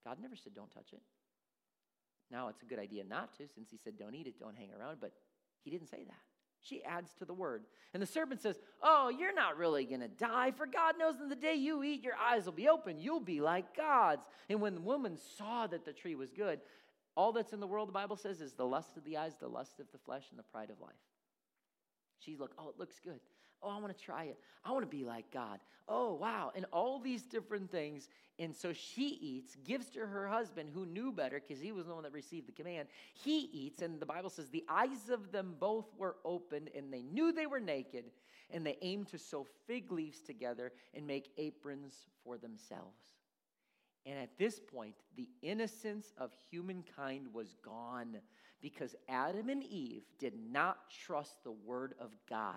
God 0.04 0.16
never 0.20 0.36
said, 0.36 0.54
Don't 0.54 0.70
touch 0.70 0.92
it. 0.92 1.02
Now 2.30 2.48
it's 2.48 2.62
a 2.62 2.66
good 2.66 2.78
idea 2.78 3.04
not 3.04 3.34
to, 3.38 3.48
since 3.54 3.70
he 3.70 3.76
said, 3.76 3.98
Don't 3.98 4.14
eat 4.14 4.26
it, 4.26 4.38
don't 4.40 4.56
hang 4.56 4.70
around, 4.72 4.98
but 5.00 5.12
he 5.62 5.70
didn't 5.70 5.88
say 5.88 6.04
that. 6.06 6.29
She 6.62 6.84
adds 6.84 7.12
to 7.18 7.24
the 7.24 7.34
word. 7.34 7.64
And 7.94 8.02
the 8.02 8.06
serpent 8.06 8.42
says, 8.42 8.58
Oh, 8.82 9.08
you're 9.08 9.34
not 9.34 9.56
really 9.56 9.84
going 9.84 10.00
to 10.00 10.08
die, 10.08 10.50
for 10.50 10.66
God 10.66 10.98
knows 10.98 11.20
in 11.20 11.28
the 11.28 11.36
day 11.36 11.54
you 11.54 11.82
eat, 11.82 12.02
your 12.02 12.16
eyes 12.16 12.44
will 12.44 12.52
be 12.52 12.68
open. 12.68 12.98
You'll 12.98 13.20
be 13.20 13.40
like 13.40 13.76
gods. 13.76 14.26
And 14.48 14.60
when 14.60 14.74
the 14.74 14.80
woman 14.80 15.16
saw 15.38 15.66
that 15.66 15.84
the 15.84 15.92
tree 15.92 16.14
was 16.14 16.32
good, 16.32 16.60
all 17.16 17.32
that's 17.32 17.52
in 17.52 17.60
the 17.60 17.66
world, 17.66 17.88
the 17.88 17.92
Bible 17.92 18.16
says, 18.16 18.40
is 18.40 18.52
the 18.52 18.66
lust 18.66 18.96
of 18.96 19.04
the 19.04 19.16
eyes, 19.16 19.32
the 19.40 19.48
lust 19.48 19.80
of 19.80 19.86
the 19.92 19.98
flesh, 19.98 20.24
and 20.30 20.38
the 20.38 20.44
pride 20.44 20.70
of 20.70 20.80
life. 20.80 20.92
She's 22.18 22.40
like, 22.40 22.50
Oh, 22.58 22.68
it 22.68 22.78
looks 22.78 23.00
good. 23.02 23.20
Oh, 23.62 23.68
I 23.68 23.78
want 23.78 23.96
to 23.96 24.04
try 24.04 24.24
it. 24.24 24.38
I 24.64 24.72
want 24.72 24.82
to 24.82 24.96
be 24.96 25.04
like 25.04 25.30
God. 25.32 25.58
Oh, 25.88 26.14
wow. 26.14 26.52
And 26.54 26.66
all 26.72 26.98
these 26.98 27.22
different 27.22 27.70
things. 27.70 28.08
And 28.38 28.54
so 28.54 28.72
she 28.72 29.18
eats, 29.20 29.56
gives 29.64 29.90
to 29.90 30.06
her 30.06 30.28
husband 30.28 30.70
who 30.72 30.86
knew 30.86 31.12
better 31.12 31.42
because 31.46 31.62
he 31.62 31.72
was 31.72 31.86
the 31.86 31.94
one 31.94 32.04
that 32.04 32.12
received 32.12 32.48
the 32.48 32.52
command. 32.52 32.88
He 33.12 33.50
eats, 33.52 33.82
and 33.82 34.00
the 34.00 34.06
Bible 34.06 34.30
says 34.30 34.48
the 34.48 34.64
eyes 34.68 35.10
of 35.10 35.32
them 35.32 35.56
both 35.58 35.86
were 35.98 36.16
opened 36.24 36.70
and 36.74 36.92
they 36.92 37.02
knew 37.02 37.32
they 37.32 37.46
were 37.46 37.60
naked 37.60 38.04
and 38.52 38.64
they 38.64 38.78
aimed 38.82 39.08
to 39.08 39.18
sew 39.18 39.46
fig 39.66 39.92
leaves 39.92 40.20
together 40.20 40.72
and 40.94 41.06
make 41.06 41.30
aprons 41.38 42.06
for 42.24 42.38
themselves. 42.38 42.98
And 44.06 44.18
at 44.18 44.38
this 44.38 44.58
point, 44.58 44.94
the 45.16 45.28
innocence 45.42 46.12
of 46.16 46.30
humankind 46.50 47.26
was 47.32 47.54
gone 47.62 48.16
because 48.62 48.94
Adam 49.08 49.48
and 49.48 49.62
Eve 49.64 50.04
did 50.18 50.34
not 50.50 50.78
trust 51.04 51.44
the 51.44 51.52
word 51.52 51.94
of 52.00 52.10
God. 52.28 52.54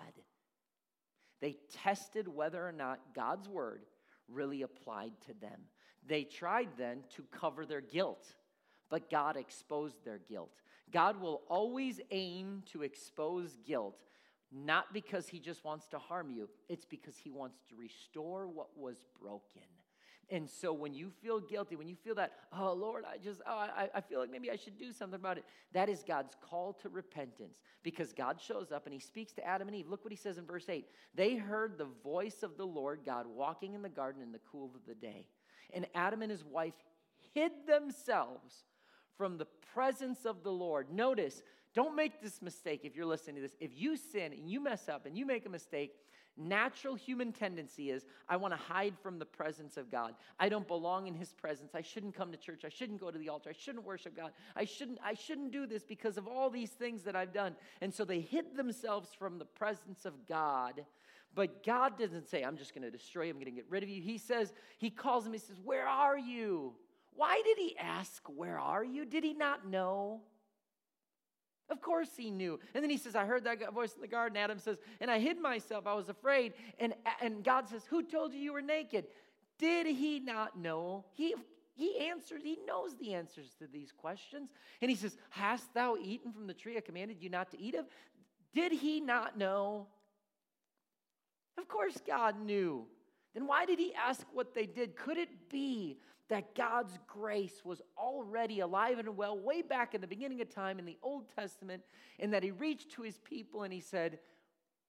They 1.44 1.56
tested 1.70 2.26
whether 2.26 2.66
or 2.66 2.72
not 2.72 3.00
God's 3.14 3.50
word 3.50 3.82
really 4.28 4.62
applied 4.62 5.12
to 5.26 5.34
them. 5.42 5.60
They 6.08 6.24
tried 6.24 6.70
then 6.78 7.00
to 7.16 7.24
cover 7.38 7.66
their 7.66 7.82
guilt, 7.82 8.32
but 8.88 9.10
God 9.10 9.36
exposed 9.36 10.02
their 10.06 10.16
guilt. 10.26 10.62
God 10.90 11.20
will 11.20 11.42
always 11.50 12.00
aim 12.10 12.62
to 12.72 12.80
expose 12.80 13.58
guilt, 13.62 14.00
not 14.50 14.94
because 14.94 15.28
he 15.28 15.38
just 15.38 15.66
wants 15.66 15.86
to 15.88 15.98
harm 15.98 16.30
you, 16.30 16.48
it's 16.70 16.86
because 16.86 17.18
he 17.18 17.28
wants 17.28 17.58
to 17.68 17.76
restore 17.76 18.48
what 18.48 18.68
was 18.74 19.04
broken. 19.20 19.68
And 20.30 20.48
so 20.48 20.72
when 20.72 20.94
you 20.94 21.10
feel 21.22 21.40
guilty, 21.40 21.76
when 21.76 21.88
you 21.88 21.96
feel 21.96 22.14
that, 22.14 22.32
oh 22.56 22.72
Lord, 22.72 23.04
I 23.04 23.18
just, 23.18 23.40
oh, 23.46 23.56
I, 23.56 23.88
I 23.94 24.00
feel 24.00 24.20
like 24.20 24.30
maybe 24.30 24.50
I 24.50 24.56
should 24.56 24.78
do 24.78 24.92
something 24.92 25.18
about 25.18 25.38
it, 25.38 25.44
that 25.72 25.88
is 25.88 26.02
God's 26.06 26.34
call 26.40 26.72
to 26.82 26.88
repentance 26.88 27.60
because 27.82 28.12
God 28.12 28.40
shows 28.40 28.72
up 28.72 28.86
and 28.86 28.94
he 28.94 29.00
speaks 29.00 29.32
to 29.34 29.46
Adam 29.46 29.68
and 29.68 29.76
Eve. 29.76 29.88
Look 29.88 30.04
what 30.04 30.12
he 30.12 30.16
says 30.16 30.38
in 30.38 30.46
verse 30.46 30.68
8. 30.68 30.86
They 31.14 31.36
heard 31.36 31.76
the 31.76 31.88
voice 32.02 32.42
of 32.42 32.56
the 32.56 32.66
Lord 32.66 33.00
God 33.04 33.26
walking 33.26 33.74
in 33.74 33.82
the 33.82 33.88
garden 33.88 34.22
in 34.22 34.32
the 34.32 34.40
cool 34.50 34.70
of 34.74 34.86
the 34.86 34.94
day. 34.94 35.26
And 35.72 35.86
Adam 35.94 36.22
and 36.22 36.30
his 36.30 36.44
wife 36.44 36.74
hid 37.34 37.52
themselves 37.66 38.64
from 39.16 39.38
the 39.38 39.46
presence 39.74 40.24
of 40.24 40.42
the 40.42 40.52
Lord. 40.52 40.92
Notice, 40.92 41.42
don't 41.74 41.96
make 41.96 42.22
this 42.22 42.40
mistake 42.40 42.80
if 42.84 42.94
you're 42.94 43.06
listening 43.06 43.36
to 43.36 43.42
this. 43.42 43.56
If 43.60 43.72
you 43.74 43.96
sin 43.96 44.32
and 44.32 44.48
you 44.48 44.60
mess 44.60 44.88
up 44.88 45.06
and 45.06 45.16
you 45.18 45.26
make 45.26 45.44
a 45.44 45.50
mistake, 45.50 45.92
Natural 46.36 46.96
human 46.96 47.32
tendency 47.32 47.90
is 47.90 48.04
I 48.28 48.36
want 48.36 48.52
to 48.52 48.58
hide 48.58 48.94
from 49.00 49.20
the 49.20 49.24
presence 49.24 49.76
of 49.76 49.90
God. 49.90 50.14
I 50.40 50.48
don't 50.48 50.66
belong 50.66 51.06
in 51.06 51.14
his 51.14 51.32
presence. 51.32 51.74
I 51.74 51.80
shouldn't 51.80 52.14
come 52.14 52.32
to 52.32 52.36
church. 52.36 52.64
I 52.64 52.70
shouldn't 52.70 53.00
go 53.00 53.10
to 53.12 53.18
the 53.18 53.28
altar. 53.28 53.50
I 53.50 53.52
shouldn't 53.52 53.84
worship 53.84 54.16
God. 54.16 54.32
I 54.56 54.64
shouldn't 54.64 54.98
I 55.04 55.14
shouldn't 55.14 55.52
do 55.52 55.66
this 55.66 55.84
because 55.84 56.18
of 56.18 56.26
all 56.26 56.50
these 56.50 56.70
things 56.70 57.02
that 57.04 57.14
I've 57.14 57.32
done. 57.32 57.54
And 57.80 57.94
so 57.94 58.04
they 58.04 58.20
hid 58.20 58.56
themselves 58.56 59.10
from 59.16 59.38
the 59.38 59.44
presence 59.44 60.04
of 60.04 60.26
God. 60.26 60.84
But 61.34 61.64
God 61.64 61.98
doesn't 61.98 62.28
say, 62.28 62.42
I'm 62.42 62.56
just 62.56 62.74
going 62.74 62.82
to 62.82 62.90
destroy 62.90 63.24
you. 63.24 63.30
I'm 63.30 63.36
going 63.36 63.46
to 63.46 63.50
get 63.50 63.66
rid 63.68 63.82
of 63.82 63.88
you. 63.88 64.00
He 64.02 64.18
says, 64.18 64.52
He 64.78 64.90
calls 64.90 65.26
him. 65.26 65.32
He 65.32 65.38
says, 65.38 65.60
Where 65.62 65.86
are 65.86 66.18
you? 66.18 66.74
Why 67.14 67.40
did 67.44 67.58
he 67.58 67.76
ask, 67.78 68.22
Where 68.28 68.58
are 68.58 68.84
you? 68.84 69.04
Did 69.04 69.24
he 69.24 69.34
not 69.34 69.68
know? 69.68 70.22
Of 71.70 71.80
course 71.80 72.10
he 72.16 72.30
knew. 72.30 72.60
And 72.74 72.82
then 72.82 72.90
he 72.90 72.98
says, 72.98 73.14
I 73.14 73.24
heard 73.24 73.44
that 73.44 73.72
voice 73.72 73.94
in 73.94 74.00
the 74.00 74.08
garden. 74.08 74.36
Adam 74.36 74.58
says, 74.58 74.76
and 75.00 75.10
I 75.10 75.18
hid 75.18 75.38
myself. 75.38 75.86
I 75.86 75.94
was 75.94 76.08
afraid. 76.08 76.52
And, 76.78 76.94
and 77.22 77.42
God 77.42 77.68
says, 77.68 77.84
Who 77.88 78.02
told 78.02 78.34
you 78.34 78.40
you 78.40 78.52
were 78.52 78.62
naked? 78.62 79.06
Did 79.58 79.86
he 79.86 80.20
not 80.20 80.58
know? 80.58 81.04
He, 81.12 81.34
he 81.74 81.98
answered, 82.08 82.40
he 82.42 82.58
knows 82.66 82.96
the 82.96 83.14
answers 83.14 83.54
to 83.58 83.66
these 83.66 83.92
questions. 83.92 84.50
And 84.82 84.90
he 84.90 84.96
says, 84.96 85.16
Hast 85.30 85.72
thou 85.74 85.96
eaten 85.96 86.32
from 86.32 86.46
the 86.46 86.54
tree 86.54 86.76
I 86.76 86.80
commanded 86.80 87.22
you 87.22 87.30
not 87.30 87.50
to 87.52 87.60
eat 87.60 87.74
of? 87.74 87.86
Did 88.52 88.72
he 88.72 89.00
not 89.00 89.38
know? 89.38 89.88
Of 91.56 91.68
course, 91.68 91.98
God 92.06 92.40
knew. 92.40 92.86
Then 93.32 93.46
why 93.46 93.64
did 93.64 93.78
he 93.78 93.92
ask 93.94 94.24
what 94.32 94.54
they 94.54 94.66
did? 94.66 94.96
Could 94.96 95.18
it 95.18 95.48
be 95.48 95.98
that 96.28 96.54
God's 96.54 96.98
grace 97.06 97.62
was 97.64 97.82
already 97.98 98.60
alive 98.60 98.98
and 98.98 99.16
well 99.16 99.38
way 99.38 99.62
back 99.62 99.94
in 99.94 100.00
the 100.00 100.06
beginning 100.06 100.40
of 100.40 100.48
time 100.48 100.78
in 100.78 100.86
the 100.86 100.98
Old 101.02 101.26
Testament, 101.36 101.82
and 102.18 102.32
that 102.32 102.42
He 102.42 102.50
reached 102.50 102.92
to 102.92 103.02
His 103.02 103.18
people 103.18 103.62
and 103.62 103.72
He 103.72 103.80
said, 103.80 104.18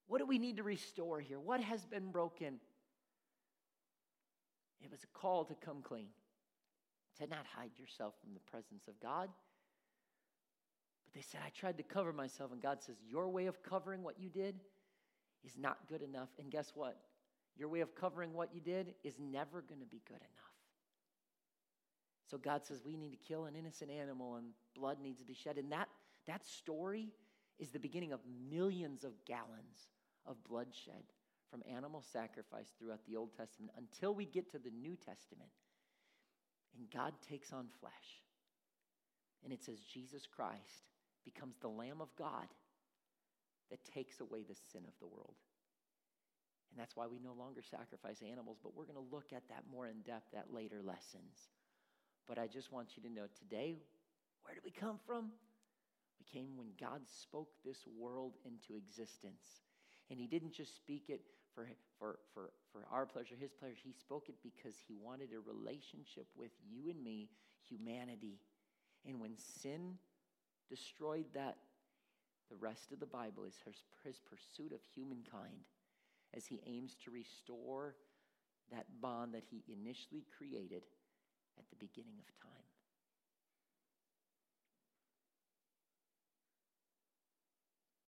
What 0.08 0.20
do 0.20 0.26
we 0.26 0.40
need 0.40 0.58
to 0.58 0.64
restore 0.64 1.20
here? 1.20 1.40
What 1.40 1.62
has 1.62 1.86
been 1.86 2.12
broken? 2.12 2.60
It 4.82 4.92
was 4.92 5.04
a 5.04 5.18
call 5.18 5.46
to 5.46 5.56
come 5.56 5.82
clean, 5.82 6.10
to 7.20 7.28
not 7.28 7.46
hide 7.56 7.72
yourself 7.78 8.14
from 8.24 8.34
the 8.34 8.40
presence 8.52 8.88
of 8.88 9.00
God. 9.00 9.30
But 11.06 11.14
they 11.14 11.22
said, 11.22 11.42
I 11.46 11.50
tried 11.50 11.78
to 11.78 11.84
cover 11.84 12.14
myself, 12.14 12.52
and 12.52 12.62
God 12.62 12.82
says, 12.82 12.96
Your 13.10 13.28
way 13.30 13.48
of 13.48 13.62
covering 13.62 14.04
what 14.04 14.20
you 14.20 14.30
did 14.30 14.62
is 15.44 15.58
not 15.58 15.80
good 15.90 16.02
enough. 16.02 16.30
And 16.40 16.50
guess 16.50 16.72
what? 16.76 16.98
Your 17.58 17.70
way 17.70 17.82
of 17.82 17.96
covering 17.96 18.34
what 18.34 18.54
you 18.54 18.62
did 18.62 18.94
is 19.04 19.16
never 19.20 19.62
going 19.62 19.80
to 19.80 19.88
be 19.88 20.02
good 20.08 20.18
enough. 20.18 20.55
So 22.36 22.40
God 22.44 22.66
says 22.66 22.82
we 22.84 22.98
need 22.98 23.12
to 23.12 23.28
kill 23.30 23.46
an 23.46 23.56
innocent 23.56 23.90
animal 23.90 24.36
and 24.36 24.48
blood 24.76 24.98
needs 25.02 25.20
to 25.20 25.26
be 25.26 25.34
shed. 25.34 25.58
And 25.58 25.72
that, 25.72 25.88
that 26.28 26.46
story 26.46 27.14
is 27.60 27.70
the 27.70 27.80
beginning 27.80 28.12
of 28.12 28.20
millions 28.52 29.06
of 29.06 29.14
gallons 29.24 29.88
of 30.26 30.44
bloodshed 30.44 31.14
from 31.50 31.64
animal 31.74 32.04
sacrifice 32.12 32.68
throughout 32.78 33.00
the 33.08 33.16
Old 33.16 33.30
Testament 33.38 33.72
until 33.78 34.14
we 34.14 34.26
get 34.26 34.52
to 34.52 34.60
the 34.60 34.70
New 34.70 34.98
Testament. 34.98 35.50
And 36.78 36.92
God 36.92 37.14
takes 37.30 37.54
on 37.54 37.68
flesh. 37.80 37.94
And 39.46 39.54
it 39.54 39.64
says 39.64 39.80
Jesus 39.80 40.28
Christ 40.28 40.92
becomes 41.24 41.56
the 41.62 41.70
Lamb 41.70 42.02
of 42.02 42.14
God 42.18 42.48
that 43.72 43.80
takes 43.86 44.20
away 44.20 44.44
the 44.44 44.58
sin 44.74 44.82
of 44.86 45.00
the 45.00 45.08
world. 45.08 45.36
And 46.70 46.82
that's 46.82 46.98
why 46.98 47.08
we 47.08 47.18
no 47.24 47.32
longer 47.32 47.62
sacrifice 47.62 48.22
animals, 48.30 48.58
but 48.62 48.76
we're 48.76 48.84
going 48.84 48.96
to 48.96 49.16
look 49.16 49.32
at 49.32 49.48
that 49.48 49.64
more 49.72 49.88
in 49.88 50.02
depth 50.02 50.34
at 50.36 50.54
later 50.54 50.82
lessons. 50.84 51.48
But 52.28 52.38
I 52.38 52.48
just 52.48 52.72
want 52.72 52.90
you 52.96 53.04
to 53.04 53.14
know 53.14 53.28
today, 53.38 53.78
where 54.44 54.56
did 54.56 54.64
we 54.64 54.72
come 54.72 55.00
from? 55.06 55.32
We 56.20 56.40
came 56.40 56.58
when 56.58 56.70
God 56.80 57.02
spoke 57.06 57.50
this 57.64 57.86
world 57.98 58.34
into 58.46 58.76
existence. 58.76 59.62
And 60.10 60.20
He 60.20 60.28
didn't 60.28 60.54
just 60.54 60.76
speak 60.76 61.06
it 61.10 61.22
for, 61.54 61.68
for, 62.00 62.20
for, 62.34 62.52
for 62.72 62.86
our 62.92 63.06
pleasure, 63.06 63.36
His 63.40 63.52
pleasure. 63.52 63.76
He 63.84 63.94
spoke 63.94 64.30
it 64.30 64.36
because 64.42 64.76
He 64.88 64.96
wanted 64.96 65.30
a 65.34 65.40
relationship 65.40 66.28
with 66.36 66.52
you 66.68 66.90
and 66.90 67.04
me, 67.04 67.30
humanity. 67.70 68.40
And 69.08 69.20
when 69.20 69.38
sin 69.38 69.96
destroyed 70.70 71.26
that, 71.34 71.58
the 72.50 72.56
rest 72.56 72.92
of 72.92 73.00
the 73.00 73.06
Bible 73.06 73.44
is 73.44 73.56
his, 73.66 73.76
his 74.04 74.20
pursuit 74.20 74.72
of 74.72 74.80
humankind 74.94 75.66
as 76.36 76.46
he 76.46 76.62
aims 76.68 76.96
to 77.04 77.12
restore 77.12 77.96
that 78.72 78.86
bond 79.02 79.34
that 79.34 79.44
he 79.50 79.64
initially 79.72 80.26
created 80.38 80.84
at 81.58 81.70
the 81.70 81.76
beginning 81.76 82.18
of 82.20 82.28
time. 82.42 82.75